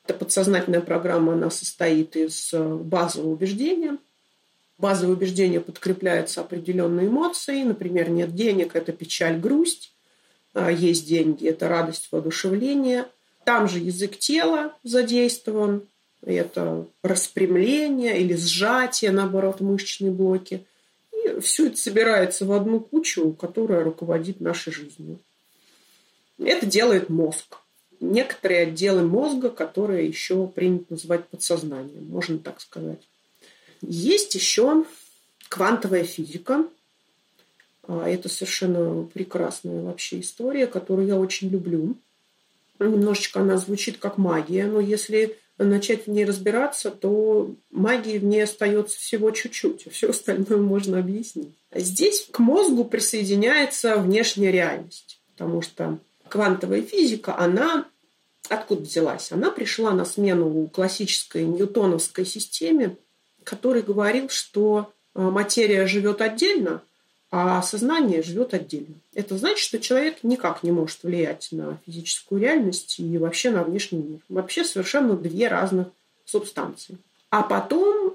Эта 0.05 0.14
подсознательная 0.14 0.81
программа, 0.81 1.33
она 1.35 1.51
состоит 1.51 2.17
из 2.17 2.53
базового 2.53 3.33
убеждения– 3.33 3.99
базовые 4.79 5.17
убеждения 5.17 5.61
подкрепляются 5.61 6.41
определенной 6.41 7.09
эмоцией. 7.09 7.64
Например, 7.64 8.09
нет 8.09 8.35
денег– 8.35 8.71
это 8.75 8.93
печаль, 8.93 9.38
грусть. 9.38 9.93
А, 10.55 10.71
есть 10.71 11.07
деньги– 11.07 11.47
это 11.49 11.69
радость, 11.69 12.09
воодушевление. 12.11 13.07
Там 13.45 13.69
же 13.69 13.81
язык 13.81 14.19
тела 14.19 14.75
задействован. 14.85 15.83
Это 16.24 16.87
распрямление 17.02 18.20
или 18.20 18.35
сжатие, 18.35 19.11
наоборот, 19.12 19.61
мышечные 19.61 20.11
блоки. 20.11 20.64
И 21.12 21.40
все 21.40 21.68
это 21.68 21.76
собирается 21.76 22.44
в 22.44 22.52
одну 22.52 22.81
кучу, 22.81 23.33
которая 23.33 23.85
руководит 23.85 24.40
нашей 24.40 24.72
жизнью. 24.72 25.18
Это 26.38 26.66
делает 26.66 27.09
мозг. 27.09 27.59
Некоторые 28.00 28.62
отделы 28.62 29.02
мозга, 29.02 29.50
которые 29.50 30.07
еще 30.07 30.46
принято 30.46 30.87
называть 30.90 31.26
подсознанием, 31.28 32.07
можно 32.07 32.38
так 32.38 32.61
сказать. 32.61 33.00
Есть 33.81 34.35
еще 34.35 34.85
квантовая 35.48 36.04
физика. 36.04 36.64
А, 37.88 38.09
это 38.09 38.28
совершенно 38.28 39.04
прекрасная 39.04 39.83
вообще 39.83 40.20
история, 40.20 40.66
которую 40.66 41.09
я 41.09 41.16
очень 41.16 41.48
люблю. 41.48 41.96
Немножечко 42.78 43.40
она 43.40 43.57
звучит 43.57 43.98
как 43.98 44.18
магия, 44.18 44.66
но 44.66 44.78
если 44.78 45.37
начать 45.59 46.07
в 46.07 46.11
ней 46.11 46.25
разбираться, 46.25 46.90
то 46.90 47.55
магии 47.71 48.18
в 48.18 48.25
ней 48.25 48.42
остается 48.42 48.99
всего 48.99 49.31
чуть-чуть, 49.31 49.87
а 49.87 49.90
все 49.90 50.11
остальное 50.11 50.59
можно 50.59 50.99
объяснить. 50.99 51.55
Здесь 51.75 52.29
к 52.31 52.38
мозгу 52.38 52.85
присоединяется 52.85 53.97
внешняя 53.97 54.53
реальность, 54.53 55.21
потому 55.33 55.62
что 55.62 55.99
квантовая 56.29 56.83
физика, 56.83 57.37
она 57.37 57.87
откуда 58.49 58.83
взялась? 58.83 59.33
Она 59.33 59.51
пришла 59.51 59.92
на 59.92 60.05
смену 60.05 60.68
классической 60.68 61.44
ньютоновской 61.44 62.25
системе, 62.25 62.97
который 63.44 63.83
говорил, 63.83 64.29
что 64.29 64.92
э, 65.14 65.21
материя 65.21 65.87
живет 65.87 66.21
отдельно, 66.21 66.83
а 67.31 67.61
сознание 67.62 68.23
живет 68.23 68.55
отдельно. 68.55 68.95
Это 69.14 69.37
значит, 69.37 69.59
что 69.59 69.79
человек 69.79 70.19
никак 70.23 70.62
не 70.62 70.73
может 70.73 71.03
влиять 71.03 71.49
на 71.51 71.79
физическую 71.85 72.41
реальность 72.41 72.99
и 72.99 73.19
вообще 73.19 73.51
на 73.51 73.64
внешний 73.64 73.99
мир. 73.99 74.21
Вообще 74.29 74.64
совершенно 74.64 75.14
две 75.14 75.49
разных 75.49 75.88
субстанции. 76.25 76.97
А 77.31 77.43
потом 77.43 78.14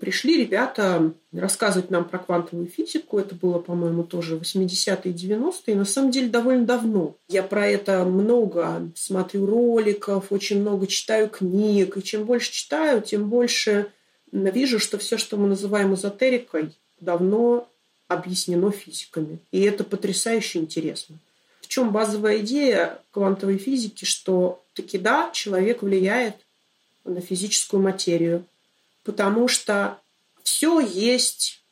пришли 0.00 0.38
ребята 0.38 1.12
рассказывать 1.32 1.90
нам 1.90 2.04
про 2.04 2.18
квантовую 2.18 2.66
физику. 2.66 3.18
Это 3.18 3.36
было, 3.36 3.58
по-моему, 3.60 4.02
тоже 4.02 4.36
80-е 4.36 5.12
и 5.12 5.14
90-е. 5.14 5.76
На 5.76 5.84
самом 5.84 6.10
деле 6.10 6.28
довольно 6.28 6.66
давно. 6.66 7.14
Я 7.28 7.44
про 7.44 7.68
это 7.68 8.04
много 8.04 8.90
смотрю 8.96 9.46
роликов, 9.46 10.32
очень 10.32 10.60
много 10.60 10.88
читаю 10.88 11.28
книг. 11.28 11.96
И 11.96 12.02
чем 12.02 12.24
больше 12.24 12.50
читаю, 12.50 13.02
тем 13.02 13.28
больше 13.28 13.92
вижу, 14.32 14.80
что 14.80 14.98
все, 14.98 15.16
что 15.16 15.36
мы 15.36 15.46
называем 15.46 15.94
эзотерикой, 15.94 16.72
давно 17.00 17.68
объяснено 18.12 18.70
физиками. 18.70 19.38
И 19.50 19.60
это 19.60 19.84
потрясающе 19.84 20.58
интересно. 20.60 21.18
В 21.60 21.68
чем 21.68 21.92
базовая 21.92 22.38
идея 22.38 23.00
квантовой 23.12 23.58
физики, 23.58 24.04
что 24.04 24.62
таки 24.74 24.98
да, 24.98 25.30
человек 25.32 25.82
влияет 25.82 26.36
на 27.04 27.20
физическую 27.20 27.82
материю, 27.82 28.44
потому 29.04 29.48
что 29.48 29.98
все 30.42 30.80
есть 30.80 31.62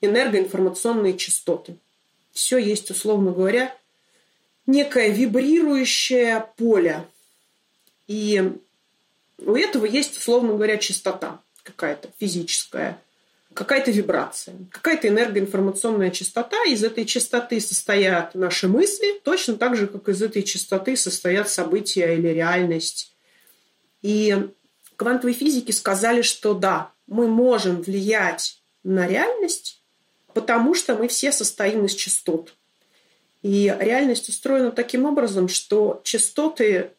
энергоинформационные 0.00 1.16
частоты. 1.16 1.76
Все 2.32 2.58
есть, 2.58 2.90
условно 2.90 3.32
говоря, 3.32 3.76
некое 4.66 5.10
вибрирующее 5.10 6.46
поле. 6.56 7.06
И 8.06 8.52
у 9.38 9.54
этого 9.54 9.84
есть, 9.84 10.16
условно 10.18 10.54
говоря, 10.54 10.76
частота 10.78 11.40
какая-то 11.62 12.10
физическая, 12.18 13.00
какая-то 13.54 13.90
вибрация, 13.90 14.54
какая-то 14.70 15.08
энергоинформационная 15.08 16.10
частота. 16.10 16.56
Из 16.64 16.84
этой 16.84 17.04
частоты 17.04 17.60
состоят 17.60 18.34
наши 18.34 18.68
мысли, 18.68 19.20
точно 19.24 19.56
так 19.56 19.76
же, 19.76 19.86
как 19.86 20.08
из 20.08 20.22
этой 20.22 20.42
частоты 20.42 20.96
состоят 20.96 21.48
события 21.50 22.14
или 22.14 22.28
реальность. 22.28 23.14
И 24.02 24.48
квантовые 24.96 25.34
физики 25.34 25.72
сказали, 25.72 26.22
что 26.22 26.54
да, 26.54 26.92
мы 27.06 27.26
можем 27.26 27.82
влиять 27.82 28.62
на 28.84 29.06
реальность, 29.06 29.82
потому 30.32 30.74
что 30.74 30.94
мы 30.94 31.08
все 31.08 31.32
состоим 31.32 31.84
из 31.84 31.94
частот. 31.94 32.54
И 33.42 33.74
реальность 33.78 34.28
устроена 34.28 34.70
таким 34.70 35.06
образом, 35.06 35.48
что 35.48 36.00
частоты 36.04 36.90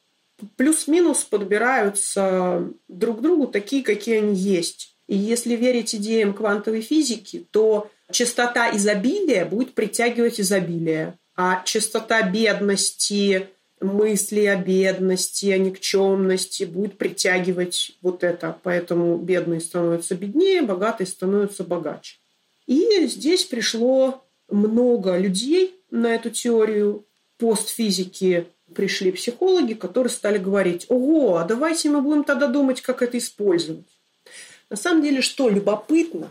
плюс-минус 0.58 1.24
подбираются 1.24 2.68
друг 2.88 3.20
к 3.20 3.22
другу 3.22 3.48
такие, 3.48 3.84
какие 3.84 4.18
они 4.18 4.36
есть. 4.36 4.96
И 5.12 5.18
если 5.18 5.58
верить 5.58 5.94
идеям 5.94 6.34
квантовой 6.34 6.80
физики, 6.80 7.46
то 7.52 7.92
частота 8.12 8.74
изобилия 8.74 9.44
будет 9.44 9.74
притягивать 9.74 10.40
изобилие, 10.40 11.18
а 11.36 11.62
частота 11.66 12.22
бедности, 12.22 13.50
мысли 13.82 14.46
о 14.46 14.56
бедности, 14.56 15.48
о 15.48 15.58
никчемности 15.58 16.64
будет 16.64 16.98
притягивать 16.98 17.98
вот 18.02 18.24
это. 18.24 18.58
Поэтому 18.64 19.18
бедные 19.18 19.60
становятся 19.60 20.16
беднее, 20.16 20.62
богатые 20.62 21.08
становятся 21.08 21.66
богаче. 21.66 22.16
И 22.66 23.06
здесь 23.08 23.44
пришло 23.44 24.24
много 24.50 25.18
людей 25.18 25.76
на 25.90 26.16
эту 26.16 26.30
теорию 26.30 27.06
постфизики 27.38 28.48
пришли 28.74 29.12
психологи, 29.12 29.74
которые 29.74 30.10
стали 30.10 30.38
говорить, 30.38 30.86
ого, 30.88 31.36
а 31.36 31.44
давайте 31.44 31.90
мы 31.90 32.02
будем 32.02 32.24
тогда 32.24 32.48
думать, 32.48 32.80
как 32.80 33.02
это 33.02 33.18
использовать. 33.18 33.90
На 34.72 34.78
самом 34.78 35.04
деле, 35.04 35.22
что 35.22 35.50
любопытно, 35.50 36.30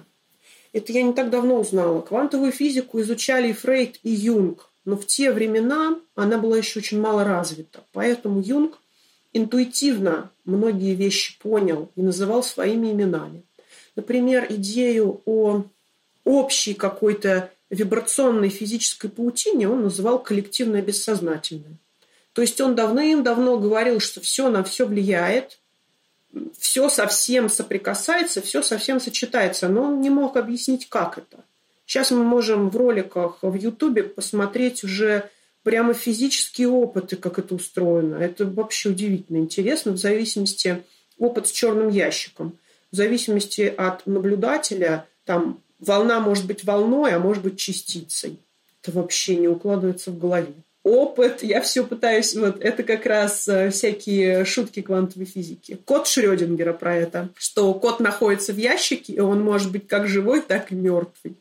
это 0.73 0.93
я 0.95 1.03
не 1.03 1.13
так 1.13 1.29
давно 1.29 1.61
узнала. 1.61 2.01
Квантовую 2.01 2.53
физику 2.53 2.99
изучали 3.03 3.51
и 3.51 3.53
Фрейд, 3.53 4.01
и 4.03 4.11
Юнг. 4.11 4.71
Но 4.87 4.97
в 4.97 5.07
те 5.07 5.31
времена 5.31 6.01
она 6.15 6.39
была 6.39 6.57
еще 6.57 6.79
очень 6.79 6.99
мало 6.99 7.23
развита. 7.23 7.85
Поэтому 7.93 8.41
Юнг 8.41 8.79
интуитивно 9.35 10.31
многие 10.47 10.95
вещи 10.95 11.39
понял 11.39 11.91
и 11.97 12.01
называл 12.01 12.43
своими 12.43 12.93
именами. 12.93 13.43
Например, 13.95 14.47
идею 14.49 15.21
о 15.27 15.65
общей 16.25 16.73
какой-то 16.73 17.51
вибрационной 17.69 18.49
физической 18.49 19.11
паутине 19.11 19.69
он 19.69 19.83
называл 19.83 20.19
коллективное 20.19 20.81
бессознательное. 20.81 21.77
То 22.33 22.41
есть 22.41 22.59
он 22.63 22.75
давным-давно 22.75 23.59
говорил, 23.59 24.01
что 24.01 24.23
все 24.23 24.49
на 24.49 24.65
все 24.65 24.87
влияет, 24.87 25.60
все 26.59 26.89
совсем 26.89 27.49
соприкасается, 27.49 28.41
все 28.41 28.63
совсем 28.63 29.01
сочетается, 29.01 29.69
но 29.69 29.85
он 29.85 30.01
не 30.01 30.11
мог 30.11 30.37
объяснить, 30.37 30.89
как 30.89 31.19
это. 31.19 31.45
Сейчас 31.87 32.11
мы 32.13 32.23
можем 32.23 32.71
в 32.71 32.77
роликах 32.77 33.39
в 33.43 33.55
Ютубе 33.55 34.05
посмотреть 34.05 34.85
уже 34.85 35.29
прямо 35.63 35.93
физические 35.93 36.69
опыты, 36.69 37.17
как 37.17 37.39
это 37.39 37.55
устроено. 37.55 38.17
Это 38.17 38.47
вообще 38.47 38.91
удивительно 38.91 39.39
интересно 39.39 39.93
в 39.93 39.99
зависимости 39.99 40.85
опыт 41.19 41.49
с 41.49 41.51
черным 41.51 41.89
ящиком. 41.89 42.57
В 42.93 42.97
зависимости 42.97 43.63
от 43.63 44.07
наблюдателя, 44.07 45.07
там 45.25 45.61
волна 45.79 46.21
может 46.21 46.47
быть 46.47 46.65
волной, 46.65 47.13
а 47.13 47.19
может 47.19 47.43
быть 47.43 47.59
частицей. 47.59 48.39
Это 48.83 48.93
вообще 48.93 49.37
не 49.37 49.49
укладывается 49.49 50.11
в 50.11 50.19
голове 50.19 50.55
опыт, 50.83 51.43
я 51.43 51.61
все 51.61 51.85
пытаюсь, 51.85 52.35
вот 52.35 52.61
это 52.61 52.83
как 52.83 53.07
раз 53.07 53.47
э, 53.49 53.71
всякие 53.71 54.45
шутки 54.45 54.81
квантовой 54.81 55.27
физики. 55.27 55.79
Код 55.85 56.07
Шрёдингера 56.07 56.73
про 56.73 56.97
это, 56.97 57.29
что 57.37 57.73
код 57.75 58.01
находится 58.01 58.53
в 58.53 58.57
ящике, 58.57 59.15
и 59.15 59.21
он 59.21 59.43
может 59.43 59.71
быть 59.71 59.87
как 59.87 60.09
живой, 60.09 60.41
так 60.41 60.73
и 60.73 60.75
мертвый. 60.75 61.37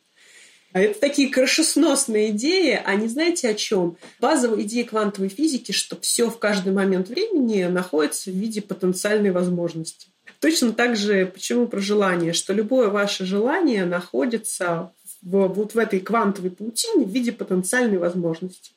А 0.72 0.82
это 0.82 1.00
такие 1.00 1.30
крышесносные 1.30 2.30
идеи, 2.30 2.80
они 2.86 3.08
знаете 3.08 3.50
о 3.50 3.56
чем? 3.56 3.98
Базовая 4.20 4.62
идея 4.62 4.86
квантовой 4.86 5.30
физики, 5.30 5.72
что 5.72 6.00
все 6.00 6.30
в 6.30 6.38
каждый 6.38 6.74
момент 6.74 7.10
времени 7.10 7.64
находится 7.64 8.30
в 8.30 8.36
виде 8.36 8.62
потенциальной 8.62 9.32
возможности. 9.32 10.08
Точно 10.40 10.72
так 10.72 10.96
же, 10.96 11.26
почему 11.26 11.68
про 11.68 11.80
желание, 11.80 12.34
что 12.34 12.54
любое 12.54 12.90
ваше 12.90 13.26
желание 13.26 13.86
находится 13.86 14.92
в, 15.22 15.48
вот 15.48 15.74
в 15.74 15.78
этой 15.78 16.00
квантовой 16.00 16.52
паутине 16.52 17.06
в 17.06 17.10
виде 17.10 17.32
потенциальной 17.32 17.98
возможности. 17.98 18.72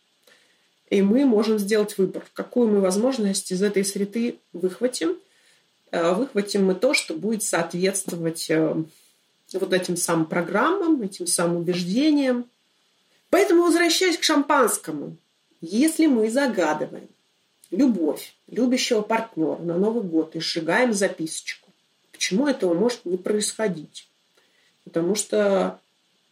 И 0.92 1.00
мы 1.00 1.24
можем 1.24 1.58
сделать 1.58 1.96
выбор, 1.96 2.22
какую 2.34 2.68
мы 2.68 2.82
возможность 2.82 3.50
из 3.50 3.62
этой 3.62 3.82
среды 3.82 4.36
выхватим. 4.52 5.16
Э, 5.90 6.12
выхватим 6.12 6.66
мы 6.66 6.74
то, 6.74 6.92
что 6.92 7.14
будет 7.14 7.42
соответствовать 7.42 8.50
э, 8.50 8.76
вот 9.54 9.72
этим 9.72 9.96
самым 9.96 10.26
программам, 10.26 11.00
этим 11.00 11.26
самым 11.26 11.62
убеждениям. 11.62 12.44
Поэтому, 13.30 13.62
возвращаясь 13.62 14.18
к 14.18 14.22
шампанскому, 14.22 15.16
если 15.62 16.04
мы 16.04 16.28
загадываем 16.28 17.08
любовь 17.70 18.34
любящего 18.46 19.00
партнера 19.00 19.62
на 19.62 19.78
Новый 19.78 20.02
год 20.02 20.36
и 20.36 20.40
сжигаем 20.40 20.92
записочку, 20.92 21.70
почему 22.12 22.46
этого 22.46 22.74
может 22.74 23.06
не 23.06 23.16
происходить? 23.16 24.10
Потому 24.84 25.14
что 25.14 25.80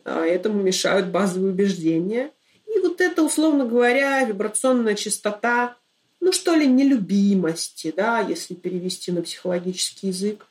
э, 0.05 0.21
этому 0.21 0.63
мешают 0.63 1.07
базовые 1.07 1.51
убеждения– 1.51 2.31
и 2.81 2.83
вот 2.83 3.01
это, 3.01 3.23
условно 3.23 3.67
говоря, 3.67 4.25
вибрационная 4.25 4.95
частота, 4.95 5.77
ну 6.21 6.33
что 6.33 6.55
ли, 6.55 6.67
нелюбимости, 6.67 7.93
да, 7.95 8.21
если 8.21 8.55
перевести 8.55 9.13
на 9.13 9.23
психологический 9.23 10.09
язык, 10.09 10.47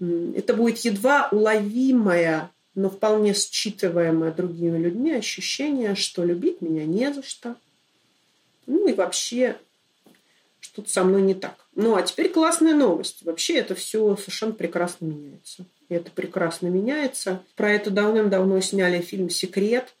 это 0.00 0.54
будет 0.54 0.78
едва 0.78 1.28
уловимое, 1.30 2.50
но 2.74 2.90
вполне 2.90 3.32
считываемое 3.32 4.32
другими 4.32 4.78
людьми 4.78 5.12
ощущение, 5.12 5.94
что 5.94 6.24
любить 6.24 6.60
меня 6.60 6.84
не 6.84 7.12
за 7.12 7.22
что. 7.22 7.56
Ну 8.66 8.88
и 8.88 8.92
вообще 8.92 9.56
что-то 10.60 10.90
со 10.90 11.02
мной 11.04 11.22
не 11.22 11.34
так. 11.34 11.66
Ну 11.74 11.96
а 11.96 12.02
теперь 12.02 12.28
классная 12.28 12.74
новость. 12.74 13.24
Вообще 13.24 13.56
это 13.56 13.74
все 13.74 14.16
совершенно 14.16 14.52
прекрасно 14.52 15.06
меняется. 15.06 15.64
И 15.88 15.94
это 15.94 16.10
прекрасно 16.10 16.68
меняется. 16.68 17.42
Про 17.56 17.72
это 17.72 17.90
давным-давно 17.90 18.60
сняли 18.60 19.00
фильм 19.00 19.30
«Секрет», 19.30 19.94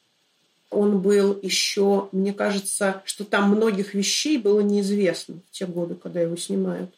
он 0.70 1.00
был 1.00 1.38
еще, 1.40 2.08
мне 2.12 2.32
кажется, 2.32 3.02
что 3.04 3.24
там 3.24 3.50
многих 3.50 3.94
вещей 3.94 4.38
было 4.38 4.60
неизвестно 4.60 5.36
в 5.48 5.50
те 5.52 5.66
годы, 5.66 5.94
когда 5.94 6.20
его 6.20 6.36
снимают. 6.36 6.90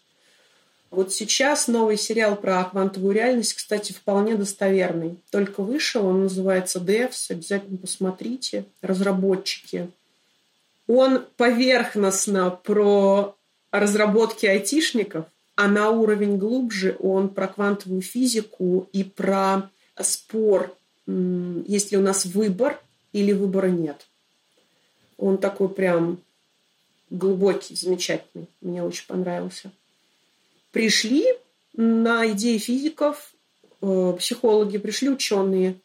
Вот 0.90 1.12
сейчас 1.12 1.68
новый 1.68 1.96
сериал 1.96 2.34
про 2.34 2.64
квантовую 2.64 3.14
реальность, 3.14 3.54
кстати, 3.54 3.92
вполне 3.92 4.34
достоверный. 4.34 5.16
Только 5.30 5.62
вышел, 5.62 6.04
он 6.04 6.24
называется 6.24 6.80
Devs, 6.80 7.26
обязательно 7.30 7.78
посмотрите, 7.78 8.64
разработчики. 8.82 9.88
Он 10.88 11.24
поверхностно 11.36 12.50
про 12.50 13.36
разработки 13.70 14.46
айтишников, 14.46 15.26
а 15.54 15.68
на 15.68 15.90
уровень 15.90 16.38
глубже 16.38 16.96
он 16.98 17.28
про 17.28 17.46
квантовую 17.46 18.02
физику 18.02 18.88
и 18.92 19.04
про 19.04 19.70
спор, 20.00 20.74
есть 21.06 21.92
ли 21.92 21.98
у 21.98 22.02
нас 22.02 22.24
выбор 22.24 22.80
или 23.12 23.32
выбора 23.32 23.68
нет. 23.68 24.06
Он 25.16 25.38
такой 25.38 25.68
прям 25.68 26.20
глубокий, 27.10 27.74
замечательный. 27.74 28.46
Мне 28.60 28.82
очень 28.82 29.06
понравился. 29.06 29.70
Пришли 30.72 31.24
на 31.74 32.30
идеи 32.30 32.58
физиков, 32.58 33.32
э, 33.82 34.14
психологи, 34.18 34.78
пришли 34.78 35.10
ученые, 35.10 35.76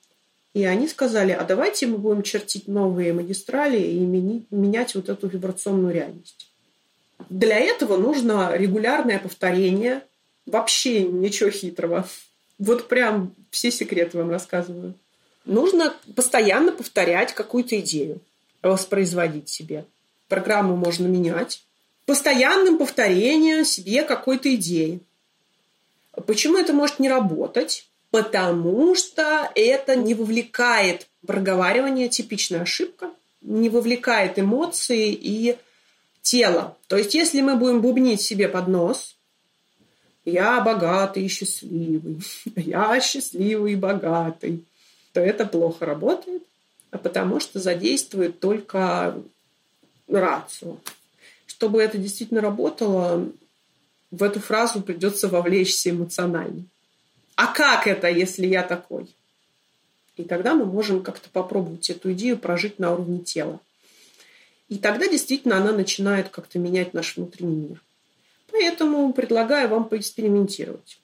и 0.54 0.64
они 0.64 0.88
сказали, 0.88 1.32
а 1.32 1.44
давайте 1.44 1.86
мы 1.88 1.98
будем 1.98 2.24
чертить 2.24 2.68
новые 2.68 3.12
магистрали 3.12 3.78
и 3.78 4.00
менять 4.00 4.96
вот 4.96 5.10
эту 5.10 5.28
вибрационную 5.28 5.94
реальность. 5.94 6.50
Для 7.30 7.60
этого 7.60 7.98
нужно 7.98 8.56
регулярное 8.56 9.20
повторение. 9.20 10.02
Вообще 10.46 11.04
ничего 11.04 11.50
хитрого. 11.50 12.08
Вот 12.58 12.88
прям 12.88 13.34
все 13.50 13.72
секреты 13.72 14.18
вам 14.18 14.30
рассказываю. 14.30 14.94
Нужно 15.46 15.96
постоянно 16.16 16.72
повторять 16.72 17.34
какую-то 17.34 17.80
идею, 17.80 18.20
воспроизводить 18.62 19.50
себе. 19.50 19.86
Программу 20.28 20.76
можно 20.76 21.06
менять. 21.06 21.64
Постоянным 22.06 22.78
повторением 22.78 23.66
себе 23.66 24.04
какой-то 24.04 24.54
идеи. 24.56 25.00
Почему 26.26 26.58
это 26.58 26.74
может 26.74 27.00
не 27.00 27.10
работать? 27.10 27.88
Потому 28.12 28.96
что 28.96 29.52
это 29.56 29.96
не 29.96 30.14
вовлекает 30.14 31.08
проговаривание, 31.26 32.10
типичная 32.10 32.62
ошибка, 32.62 33.10
не 33.42 33.70
вовлекает 33.70 34.40
эмоции 34.40 35.12
и 35.12 35.58
тело. 36.22 36.78
То 36.88 36.98
есть, 36.98 37.14
если 37.14 37.42
мы 37.42 37.56
будем 37.56 37.82
бубнить 37.82 38.22
себе 38.22 38.48
под 38.48 38.68
нос, 38.68 39.16
я 40.24 40.60
богатый 40.62 41.26
и 41.26 41.28
счастливый, 41.28 42.20
я 42.56 43.00
счастливый 43.00 43.74
и 43.74 43.76
богатый, 43.76 44.64
то 45.16 45.22
это 45.22 45.46
плохо 45.46 45.86
работает, 45.86 46.44
а 46.92 46.98
потому 46.98 47.40
что 47.40 47.58
задействует 47.58 48.42
только 48.42 49.18
рацию. 50.10 50.78
Чтобы 51.46 51.82
это 51.82 51.98
действительно 51.98 52.42
работало, 52.42 53.32
в 54.12 54.24
эту 54.24 54.42
фразу 54.42 54.82
придется 54.82 55.30
вовлечься 55.30 55.92
эмоционально. 55.92 56.66
А 57.36 57.48
как 57.48 57.88
это, 57.88 58.10
если 58.10 58.46
я 58.46 58.62
такой? 58.62 59.08
И 60.18 60.26
тогда 60.26 60.54
мы 60.54 60.66
можем 60.66 61.02
как-то 61.02 61.30
попробовать 61.30 61.90
эту 61.90 62.12
идею 62.12 62.38
прожить 62.38 62.78
на 62.78 62.92
уровне 62.92 63.20
тела. 63.20 63.62
И 64.68 64.78
тогда 64.78 65.08
действительно 65.08 65.56
она 65.56 65.72
начинает 65.72 66.28
как-то 66.28 66.60
менять 66.60 66.94
наш 66.94 67.16
внутренний 67.16 67.70
мир. 67.70 67.82
Поэтому 68.52 69.14
предлагаю 69.14 69.70
вам 69.70 69.88
поэкспериментировать. 69.88 71.00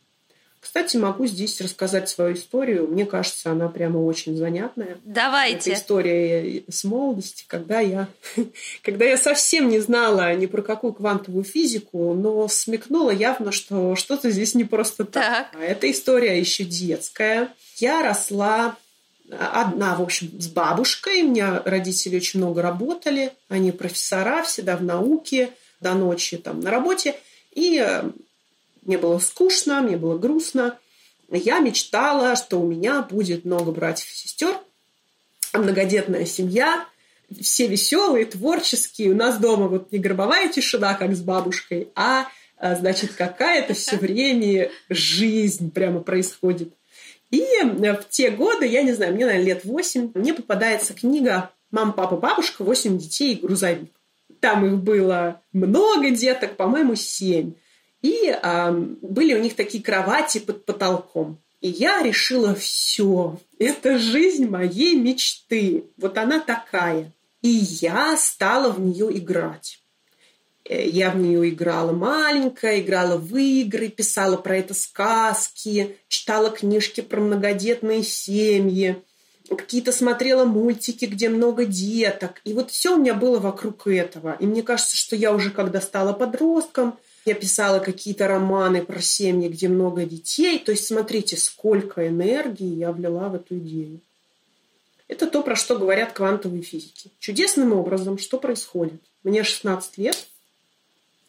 Кстати, 0.62 0.96
могу 0.96 1.26
здесь 1.26 1.60
рассказать 1.60 2.08
свою 2.08 2.36
историю. 2.36 2.88
Мне 2.88 3.08
кажется, 3.08 3.52
она 3.52 3.68
прямо 3.68 3.98
очень 3.98 4.38
занятная. 4.38 5.00
Давайте. 5.04 5.72
Это 5.72 5.80
история 5.80 6.64
с 6.70 6.84
молодости, 6.84 7.46
когда 7.48 7.80
я, 7.80 8.08
когда 8.84 9.06
я 9.06 9.18
совсем 9.18 9.70
не 9.70 9.80
знала 9.80 10.34
ни 10.36 10.46
про 10.46 10.62
какую 10.62 10.94
квантовую 10.94 11.44
физику, 11.44 12.14
но 12.14 12.48
смекнула 12.48 13.10
явно, 13.10 13.52
что 13.52 13.96
что-то 13.96 14.30
здесь 14.30 14.54
не 14.54 14.64
просто 14.64 15.04
так. 15.04 15.52
так. 15.52 15.60
А 15.60 15.64
эта 15.64 15.90
история 15.90 16.40
еще 16.40 16.64
детская. 16.64 17.50
Я 17.78 18.04
росла 18.04 18.78
одна, 19.32 19.96
в 19.96 20.02
общем, 20.04 20.32
с 20.40 20.48
бабушкой. 20.48 21.24
У 21.24 21.30
меня 21.30 21.64
родители 21.66 22.18
очень 22.18 22.40
много 22.40 22.62
работали. 22.62 23.34
Они 23.50 23.72
профессора, 23.72 24.44
всегда 24.44 24.78
в 24.78 24.84
науке, 24.84 25.50
до 25.80 25.96
ночи 25.96 26.38
там 26.38 26.60
на 26.60 26.70
работе. 26.70 27.16
И 27.54 27.84
мне 28.82 28.98
было 28.98 29.20
скучно, 29.20 29.82
мне 29.82 29.98
было 29.98 30.18
грустно. 30.18 30.78
Я 31.30 31.60
мечтала, 31.60 32.36
что 32.36 32.60
у 32.60 32.68
меня 32.68 33.02
будет 33.02 33.46
много 33.46 33.72
братьев 33.72 34.10
и 34.12 34.16
сестер, 34.16 34.58
многодетная 35.54 36.26
семья, 36.26 36.86
все 37.40 37.68
веселые, 37.68 38.26
творческие. 38.26 39.12
У 39.12 39.16
нас 39.16 39.38
дома 39.38 39.68
вот 39.68 39.92
не 39.92 40.00
гробовая 40.00 40.50
тишина, 40.50 40.96
как 40.96 41.16
с 41.16 41.22
бабушкой, 41.22 41.90
а, 41.96 42.28
а 42.58 42.76
значит, 42.76 43.14
какая-то 43.14 43.74
все 43.74 43.98
время 43.98 44.72
жизнь 44.90 45.72
прямо 45.72 46.02
происходит. 46.02 46.74
И 47.30 47.42
э, 47.42 47.94
в 47.94 48.10
те 48.10 48.30
годы, 48.30 48.68
я 48.68 48.84
не 48.84 48.92
знаю, 48.92 49.14
мне, 49.14 49.26
наверное, 49.26 49.46
лет 49.46 49.64
восемь, 49.64 50.12
мне 50.14 50.34
попадается 50.34 50.94
книга 50.94 51.52
«Мама, 51.72 51.94
папа, 51.94 52.18
бабушка, 52.18 52.64
восемь 52.64 52.98
детей 52.98 53.36
и 53.36 53.40
грузовик». 53.40 53.90
Там 54.42 54.66
их 54.66 54.78
было 54.80 55.40
много 55.54 56.10
деток, 56.10 56.58
по-моему, 56.58 56.96
семь. 56.96 57.54
И 58.02 58.28
э, 58.32 58.72
были 59.02 59.34
у 59.34 59.40
них 59.40 59.56
такие 59.56 59.84
кровати 59.84 60.40
под 60.40 60.66
потолком. 60.66 61.38
И 61.62 61.70
я 61.70 62.02
решила, 62.02 62.56
все, 62.56 63.38
это 63.60 64.00
жизнь 64.00 64.48
моей 64.48 64.96
мечты. 64.96 65.86
Вот 65.98 66.18
она 66.18 66.40
такая. 66.40 67.12
И 67.44 67.50
я 67.50 68.18
стала 68.18 68.72
в 68.72 68.80
нее 68.80 69.16
играть. 69.18 69.80
Э, 70.66 70.88
я 70.88 71.12
в 71.12 71.18
нее 71.18 71.50
играла 71.50 71.92
маленькая, 71.92 72.80
играла 72.80 73.18
в 73.18 73.38
игры, 73.38 73.90
писала 73.90 74.38
про 74.38 74.58
это 74.58 74.74
сказки, 74.74 75.98
читала 76.08 76.50
книжки 76.50 77.02
про 77.02 77.22
многодетные 77.22 78.02
семьи, 78.02 78.96
какие-то 79.48 79.92
смотрела 79.92 80.46
мультики, 80.46 81.06
где 81.06 81.30
много 81.30 81.66
деток. 81.66 82.42
И 82.46 82.54
вот 82.54 82.72
все 82.72 82.96
у 82.96 83.00
меня 83.00 83.14
было 83.14 83.38
вокруг 83.38 83.86
этого. 83.86 84.38
И 84.40 84.48
мне 84.48 84.64
кажется, 84.64 84.98
что 84.98 85.16
я 85.16 85.32
уже 85.34 85.52
когда 85.52 85.80
стала 85.80 86.14
подростком– 86.14 86.98
я 87.26 87.36
писала 87.36 87.80
какие-то 87.80 88.28
романы 88.28 88.84
про 88.84 89.02
семьи, 89.02 89.48
где 89.48 89.68
много 89.68 90.06
детей. 90.06 90.60
То 90.60 90.72
есть 90.72 90.88
смотрите, 90.88 91.38
сколько 91.38 92.08
энергии 92.08 92.76
я 92.76 92.92
влила 92.92 93.30
в 93.30 93.36
эту 93.36 93.58
идею. 93.58 94.00
Это 95.08 95.28
то, 95.28 95.44
про 95.44 95.56
что 95.56 95.78
говорят 95.78 96.14
квантовые 96.14 96.64
физики. 96.64 97.12
Чудесным 97.20 97.74
образом, 97.74 98.18
что 98.18 98.40
происходит? 98.40 99.02
Мне 99.24 99.44
16 99.44 99.98
лет, 99.98 100.28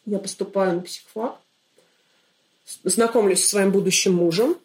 я 0.05 0.19
поступаю 0.19 0.75
на 0.77 0.81
психфак, 0.81 1.37
знакомлюсь 2.83 3.43
со 3.43 3.49
своим 3.51 3.71
будущим 3.71 4.15
мужем, 4.15 4.57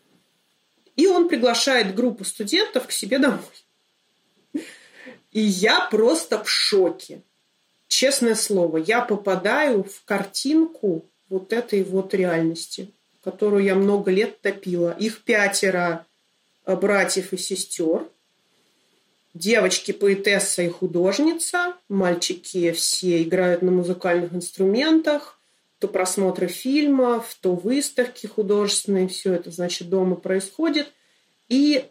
и 0.96 1.06
он 1.06 1.28
приглашает 1.28 1.94
группу 1.94 2.24
студентов 2.24 2.86
к 2.86 2.92
себе 2.92 3.18
домой. 3.18 3.40
И 5.32 5.40
я 5.40 5.80
просто 5.90 6.42
в 6.42 6.48
шоке. 6.48 7.22
Честное 7.88 8.34
слово, 8.34 8.78
я 8.78 9.00
попадаю 9.00 9.84
в 9.84 10.04
картинку 10.04 11.04
вот 11.28 11.52
этой 11.52 11.82
вот 11.82 12.14
реальности, 12.14 12.92
которую 13.22 13.64
я 13.64 13.74
много 13.74 14.10
лет 14.10 14.40
топила. 14.40 14.96
Их 14.98 15.22
пятеро 15.22 16.06
братьев 16.66 17.32
и 17.32 17.36
сестер. 17.36 18.08
Девочки 19.34 19.92
поэтесса 19.92 20.62
и 20.62 20.68
художница, 20.68 21.74
мальчики 21.88 22.72
все 22.72 23.22
играют 23.22 23.62
на 23.62 23.70
музыкальных 23.70 24.32
инструментах, 24.32 25.38
то 25.78 25.86
просмотры 25.86 26.48
фильмов, 26.48 27.36
то 27.40 27.54
выставки 27.54 28.26
художественные, 28.26 29.06
все 29.06 29.34
это, 29.34 29.50
значит, 29.50 29.88
дома 29.90 30.16
происходит. 30.16 30.92
И 31.48 31.84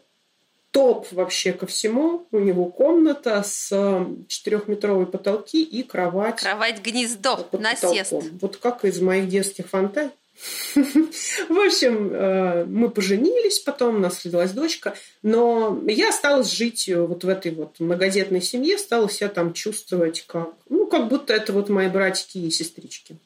топ 0.70 1.10
вообще 1.12 1.52
ко 1.52 1.66
всему. 1.66 2.26
У 2.30 2.38
него 2.38 2.66
комната 2.66 3.42
с 3.42 3.68
э, 3.72 4.06
четырехметровой 4.28 5.06
потолки 5.06 5.62
и 5.62 5.82
кровать. 5.82 6.40
Кровать-гнездо, 6.40 7.48
насест. 7.52 8.12
Вот 8.40 8.56
как 8.56 8.84
из 8.84 9.00
моих 9.00 9.28
детских 9.28 9.68
фантазий. 9.68 10.10
В 10.74 11.66
общем, 11.66 12.12
э, 12.12 12.64
мы 12.66 12.90
поженились, 12.90 13.58
потом 13.58 13.96
у 13.96 13.98
нас 13.98 14.24
родилась 14.24 14.52
дочка, 14.52 14.94
но 15.22 15.82
я 15.88 16.10
осталась 16.10 16.52
жить 16.52 16.88
вот 16.94 17.24
в 17.24 17.28
этой 17.28 17.50
вот 17.50 17.80
многодетной 17.80 18.40
семье, 18.40 18.78
стала 18.78 19.10
себя 19.10 19.28
там 19.28 19.52
чувствовать 19.52 20.24
как, 20.28 20.52
ну, 20.68 20.86
как 20.86 21.08
будто 21.08 21.34
это 21.34 21.52
вот 21.52 21.68
мои 21.68 21.88
братики 21.88 22.38
и 22.38 22.50
сестрички. 22.50 23.16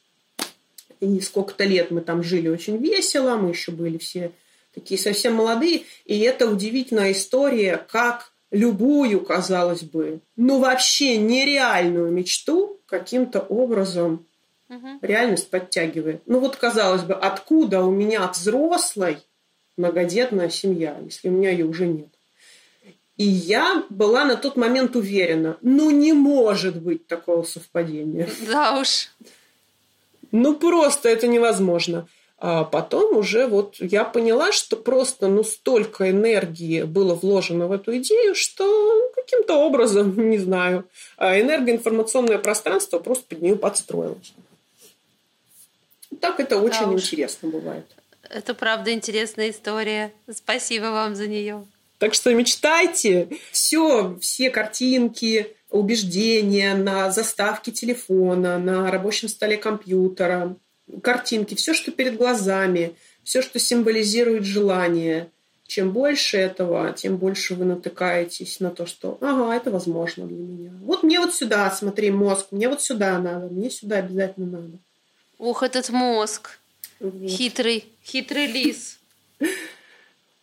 И 1.00 1.20
сколько-то 1.20 1.64
лет 1.64 1.90
мы 1.90 2.00
там 2.00 2.22
жили 2.22 2.48
очень 2.48 2.78
весело, 2.78 3.36
мы 3.36 3.50
еще 3.50 3.72
были 3.72 3.98
все 3.98 4.32
такие 4.74 4.98
совсем 4.98 5.34
молодые. 5.34 5.84
И 6.04 6.18
это 6.20 6.48
удивительная 6.48 7.12
история, 7.12 7.84
как 7.90 8.32
любую, 8.50 9.20
казалось 9.24 9.82
бы, 9.82 10.20
ну 10.36 10.58
вообще 10.58 11.16
нереальную 11.16 12.12
мечту 12.12 12.80
каким-то 12.86 13.40
образом 13.40 14.26
угу. 14.68 14.98
реальность 15.00 15.50
подтягивает. 15.50 16.22
Ну 16.26 16.38
вот, 16.40 16.56
казалось 16.56 17.02
бы, 17.02 17.14
откуда 17.14 17.82
у 17.82 17.90
меня 17.90 18.28
взрослой 18.28 19.18
многодетная 19.76 20.50
семья, 20.50 20.96
если 21.02 21.28
у 21.28 21.32
меня 21.32 21.50
ее 21.50 21.64
уже 21.64 21.86
нет? 21.86 22.08
И 23.16 23.24
я 23.24 23.84
была 23.88 24.24
на 24.24 24.36
тот 24.36 24.56
момент 24.56 24.96
уверена, 24.96 25.56
ну 25.60 25.90
не 25.90 26.12
может 26.12 26.80
быть 26.80 27.06
такого 27.06 27.42
совпадения. 27.42 28.28
Да 28.46 28.78
уж. 28.80 29.10
Ну 30.30 30.56
просто 30.56 31.08
это 31.08 31.26
невозможно. 31.26 32.08
А 32.44 32.64
потом 32.64 33.16
уже 33.16 33.46
вот 33.46 33.76
я 33.78 34.02
поняла, 34.02 34.50
что 34.50 34.76
просто 34.76 35.28
ну 35.28 35.44
столько 35.44 36.10
энергии 36.10 36.82
было 36.82 37.14
вложено 37.14 37.68
в 37.68 37.72
эту 37.72 37.96
идею, 37.98 38.34
что 38.34 39.12
каким-то 39.14 39.54
образом, 39.54 40.12
не 40.30 40.38
знаю, 40.38 40.84
а 41.16 41.40
энергоинформационное 41.40 42.38
пространство 42.38 42.98
просто 42.98 43.26
под 43.26 43.42
нее 43.42 43.54
подстроилось. 43.54 44.34
Так 46.20 46.40
это 46.40 46.58
очень 46.58 46.86
да 46.86 46.92
интересно 46.94 47.48
бывает. 47.48 47.86
Это 48.28 48.54
правда 48.54 48.92
интересная 48.92 49.50
история. 49.50 50.12
Спасибо 50.28 50.86
вам 50.86 51.14
за 51.14 51.28
нее. 51.28 51.64
Так 51.98 52.12
что 52.12 52.34
мечтайте. 52.34 53.28
Все, 53.52 54.18
все 54.20 54.50
картинки, 54.50 55.54
убеждения 55.70 56.74
на 56.74 57.12
заставке 57.12 57.70
телефона, 57.70 58.58
на 58.58 58.90
рабочем 58.90 59.28
столе 59.28 59.58
компьютера, 59.58 60.56
картинки, 61.00 61.54
все, 61.54 61.74
что 61.74 61.90
перед 61.92 62.16
глазами, 62.16 62.94
все, 63.24 63.42
что 63.42 63.58
символизирует 63.58 64.44
желание. 64.44 65.28
Чем 65.66 65.92
больше 65.92 66.36
этого, 66.36 66.92
тем 66.92 67.16
больше 67.16 67.54
вы 67.54 67.64
натыкаетесь 67.64 68.60
на 68.60 68.70
то, 68.70 68.84
что 68.84 69.16
ага, 69.22 69.54
это 69.54 69.70
возможно 69.70 70.26
для 70.26 70.36
меня. 70.36 70.72
Вот 70.82 71.02
мне 71.02 71.18
вот 71.18 71.34
сюда, 71.34 71.70
смотри, 71.70 72.10
мозг, 72.10 72.48
мне 72.50 72.68
вот 72.68 72.82
сюда 72.82 73.18
надо, 73.18 73.46
мне 73.46 73.70
сюда 73.70 73.96
обязательно 73.98 74.60
надо. 74.60 74.78
Ух, 75.38 75.62
этот 75.62 75.88
мозг. 75.88 76.58
Вот. 77.00 77.30
Хитрый, 77.30 77.86
хитрый 78.04 78.46
лис. 78.46 78.98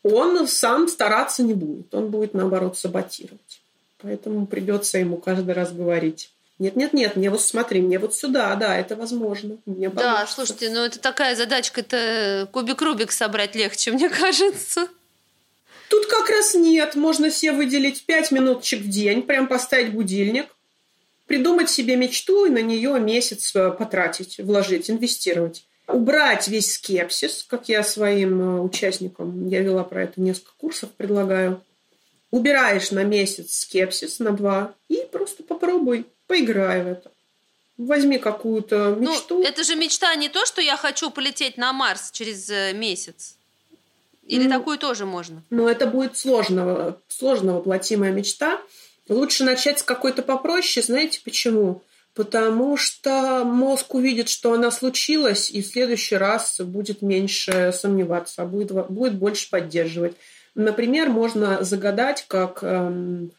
Он 0.01 0.47
сам 0.47 0.87
стараться 0.87 1.43
не 1.43 1.53
будет, 1.53 1.93
он 1.93 2.09
будет 2.09 2.33
наоборот 2.33 2.77
саботировать. 2.77 3.61
Поэтому 4.01 4.47
придется 4.47 4.97
ему 4.97 5.17
каждый 5.17 5.53
раз 5.53 5.71
говорить 5.71 6.31
нет, 6.59 6.75
нет, 6.75 6.93
нет, 6.93 7.15
мне 7.15 7.29
вот 7.29 7.41
смотри, 7.41 7.81
мне 7.81 7.97
вот 7.99 8.13
сюда, 8.13 8.53
да, 8.55 8.77
это 8.77 8.97
возможно. 8.97 9.57
Мне 9.65 9.89
да, 9.89 10.27
слушайте, 10.27 10.69
ну 10.69 10.81
это 10.81 10.99
такая 10.99 11.35
задачка, 11.35 11.79
это 11.79 12.49
кубик 12.51 12.81
Рубик 12.81 13.13
собрать 13.13 13.55
легче, 13.55 13.91
мне 13.91 14.09
кажется. 14.09 14.89
Тут 15.89 16.05
как 16.05 16.29
раз 16.29 16.53
нет. 16.53 16.95
Можно 16.95 17.31
себе 17.31 17.53
выделить 17.53 18.05
пять 18.05 18.31
минуточек 18.31 18.81
в 18.81 18.89
день, 18.89 19.23
прям 19.23 19.47
поставить 19.47 19.93
будильник, 19.93 20.47
придумать 21.25 21.69
себе 21.69 21.95
мечту 21.95 22.45
и 22.45 22.49
на 22.49 22.61
нее 22.61 22.99
месяц 22.99 23.55
э, 23.55 23.71
потратить, 23.71 24.37
вложить, 24.39 24.89
инвестировать. 24.89 25.65
убрать 25.87 26.47
весь 26.47 26.73
скепсис, 26.73 27.45
как 27.47 27.69
я 27.69 27.83
своим 27.83 28.41
э, 28.41 28.61
участникам, 28.61 29.47
я 29.47 29.61
вела 29.61 29.83
про 29.83 30.03
это 30.03 30.21
несколько 30.21 30.51
курсов, 30.57 30.91
предлагаю. 30.91 31.63
Убираешь 32.31 32.91
на 32.91 33.03
месяц 33.03 33.55
скепсис, 33.55 34.19
на 34.19 34.31
два, 34.31 34.75
и 34.87 35.03
просто 35.11 35.41
попробуй, 35.41 36.05
поиграй 36.29 36.83
в 36.83 36.87
это. 36.87 37.11
Возьми 37.77 38.19
какую-то 38.19 38.95
ну, 38.99 39.11
мечту. 39.11 39.39
Ну, 39.39 39.43
это 39.43 39.63
же 39.63 39.75
мечта 39.75 40.13
не 40.15 40.29
то, 40.29 40.45
что 40.45 40.61
я 40.61 40.77
хочу 40.77 41.09
полететь 41.09 41.57
на 41.57 41.73
Марс 41.73 42.11
через 42.11 42.49
э, 42.49 42.73
месяц. 42.73 43.35
Или 44.27 44.43
ну, 44.43 44.49
такую 44.49 44.77
тоже 44.77 45.05
можно? 45.05 45.41
Ну, 45.49 45.67
это 45.67 45.87
будет 45.87 46.15
сложно, 46.17 46.97
сложно 47.07 47.53
воплотимая 47.53 48.11
мечта. 48.11 48.61
Лучше 49.07 49.43
начать 49.43 49.79
с 49.79 49.83
какой-то 49.83 50.21
попроще. 50.21 50.85
Знаете 50.85 51.19
почему? 51.23 51.81
Потому 52.13 52.77
что 52.77 53.43
мозг 53.43 53.95
увидит, 53.95 54.29
что 54.29 54.53
она 54.53 54.71
случилась, 54.71 55.49
и 55.49 55.61
в 55.61 55.67
следующий 55.67 56.17
раз 56.17 56.59
будет 56.59 57.01
меньше 57.01 57.73
сомневаться, 57.73 58.43
а 58.43 58.45
будет, 58.45 58.71
будет 58.89 59.15
больше 59.15 59.49
поддерживать. 59.49 60.15
Например, 60.53 61.09
можно 61.09 61.63
загадать, 61.63 62.25
как 62.27 62.59
эм, 62.61 63.31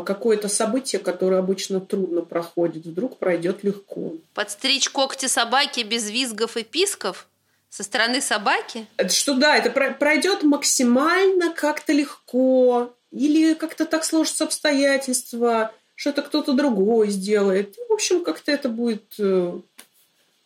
какое-то 0.00 0.48
событие, 0.48 1.00
которое 1.00 1.38
обычно 1.38 1.80
трудно 1.80 2.22
проходит, 2.22 2.86
вдруг 2.86 3.18
пройдет 3.18 3.62
легко. 3.64 4.14
Подстричь 4.34 4.88
когти 4.88 5.26
собаки 5.26 5.80
без 5.80 6.10
визгов 6.10 6.56
и 6.56 6.64
писков? 6.64 7.28
со 7.74 7.82
стороны 7.82 8.20
собаки? 8.20 8.86
Что 9.08 9.34
да, 9.34 9.56
это 9.56 9.68
пройдет 9.70 10.44
максимально 10.44 11.52
как-то 11.52 11.92
легко, 11.92 12.94
или 13.10 13.54
как-то 13.54 13.84
так 13.84 14.04
сложатся 14.04 14.44
обстоятельства, 14.44 15.72
что 15.96 16.10
это 16.10 16.22
кто-то 16.22 16.52
другой 16.52 17.10
сделает. 17.10 17.76
в 17.88 17.92
общем, 17.92 18.24
как-то 18.24 18.52
это 18.52 18.68
будет 18.68 19.14
э, 19.18 19.58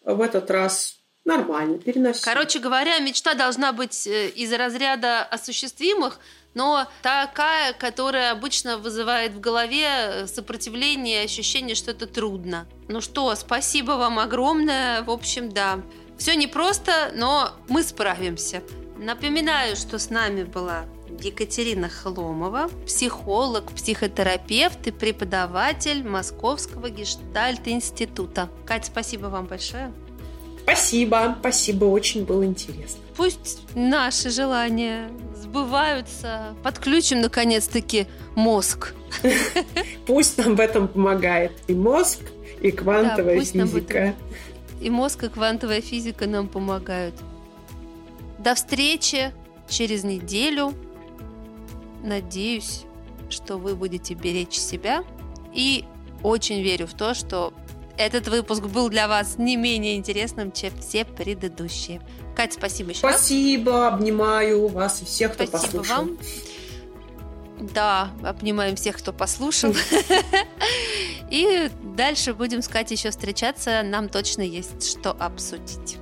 в 0.05 0.21
этот 0.23 0.51
раз 0.51 0.97
нормально, 1.27 1.79
переносить. 1.79 2.23
Короче 2.23 2.59
говоря, 2.59 2.99
мечта 2.99 3.35
должна 3.35 3.73
быть 3.73 4.07
э, 4.07 4.29
из 4.29 4.53
разряда 4.53 5.23
осуществимых, 5.23 6.19
но 6.59 6.89
такая, 7.03 7.73
которая 7.73 8.33
обычно 8.33 8.79
вызывает 8.79 9.33
в 9.33 9.39
голове 9.39 9.87
э, 9.87 10.27
сопротивление, 10.27 11.23
ощущение, 11.23 11.77
что 11.77 11.93
это 11.93 12.09
трудно. 12.09 12.67
Ну 12.89 13.01
что, 13.01 13.33
спасибо 13.37 13.93
вам 13.93 14.19
огромное. 14.19 15.05
В 15.05 15.11
общем, 15.11 15.51
да. 15.51 15.81
Все 16.19 16.35
непросто, 16.35 17.13
но 17.15 17.53
мы 17.69 17.85
справимся. 17.85 18.65
Напоминаю, 18.97 19.77
что 19.77 20.01
с 20.01 20.11
нами 20.11 20.43
была 20.43 20.87
Екатерина 21.21 21.89
Хломова, 21.89 22.69
психолог, 22.87 23.71
психотерапевт 23.71 24.85
и 24.89 24.91
преподаватель 24.91 26.03
Московского 26.03 26.91
гештальт-института. 26.91 28.49
Катя, 28.67 28.87
спасибо 28.87 29.27
вам 29.27 29.47
большое. 29.47 29.93
Спасибо, 30.69 31.35
спасибо, 31.41 31.87
очень 31.87 32.27
было 32.27 32.45
интересно. 32.45 33.01
Пусть 33.16 33.62
наши 33.75 34.29
желания 34.29 35.11
сбываются. 35.35 36.55
Подключим, 36.62 37.23
наконец-таки, 37.23 38.07
мозг. 38.35 38.95
Пусть 40.07 40.37
нам 40.37 40.57
в 40.57 40.61
этом 40.61 40.87
помогает 40.87 41.53
и 41.69 41.75
мозг, 41.75 42.21
и 42.61 42.71
квантовая 42.71 43.39
да, 43.39 43.45
физика. 43.45 44.14
И 44.83 44.91
мозг, 44.91 45.25
и 45.25 45.29
квантовая 45.29 45.81
физика 45.81 46.27
нам 46.27 46.49
помогают. 46.49 47.14
До 48.39 48.55
встречи 48.55 49.33
через 49.71 50.05
неделю. 50.05 50.75
Надеюсь, 52.05 52.83
что 53.31 53.57
вы 53.57 53.75
будете 53.75 54.12
беречь 54.12 54.59
себя. 54.59 55.03
И 55.55 55.87
очень 56.23 56.61
верю 56.61 56.87
в 56.87 56.93
то, 56.93 57.14
что 57.14 57.55
этот 57.99 58.29
выпуск 58.29 58.63
был 58.63 58.89
для 58.89 59.09
вас 59.09 59.37
не 59.39 59.57
менее 59.57 59.97
интересным, 59.97 60.53
чем 60.53 60.73
все 60.81 61.05
предыдущие. 61.05 62.01
Катя, 62.37 62.55
спасибо 62.55 62.91
еще 62.91 63.01
Спасибо, 63.01 63.73
раз. 63.73 63.95
обнимаю 63.95 64.69
вас 64.69 65.03
и 65.03 65.05
всех, 65.05 65.35
кто 65.35 65.47
спасибо 65.47 65.79
послушал. 65.79 65.97
вам. 65.97 66.19
Да, 67.75 68.11
обнимаем 68.25 68.77
всех, 68.77 68.99
кто 68.99 69.13
послушал. 69.13 69.75
И 71.31 71.69
дальше 71.83 72.33
будем 72.33 72.63
с 72.63 72.69
Катей 72.69 72.97
еще 72.97 73.11
встречаться. 73.11 73.83
Нам 73.83 74.09
точно 74.09 74.43
есть 74.43 74.89
что 74.89 75.11
обсудить. 75.11 75.99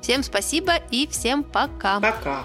Всем 0.00 0.22
спасибо 0.22 0.74
и 0.90 1.06
всем 1.06 1.44
пока. 1.44 2.00
Пока. 2.00 2.44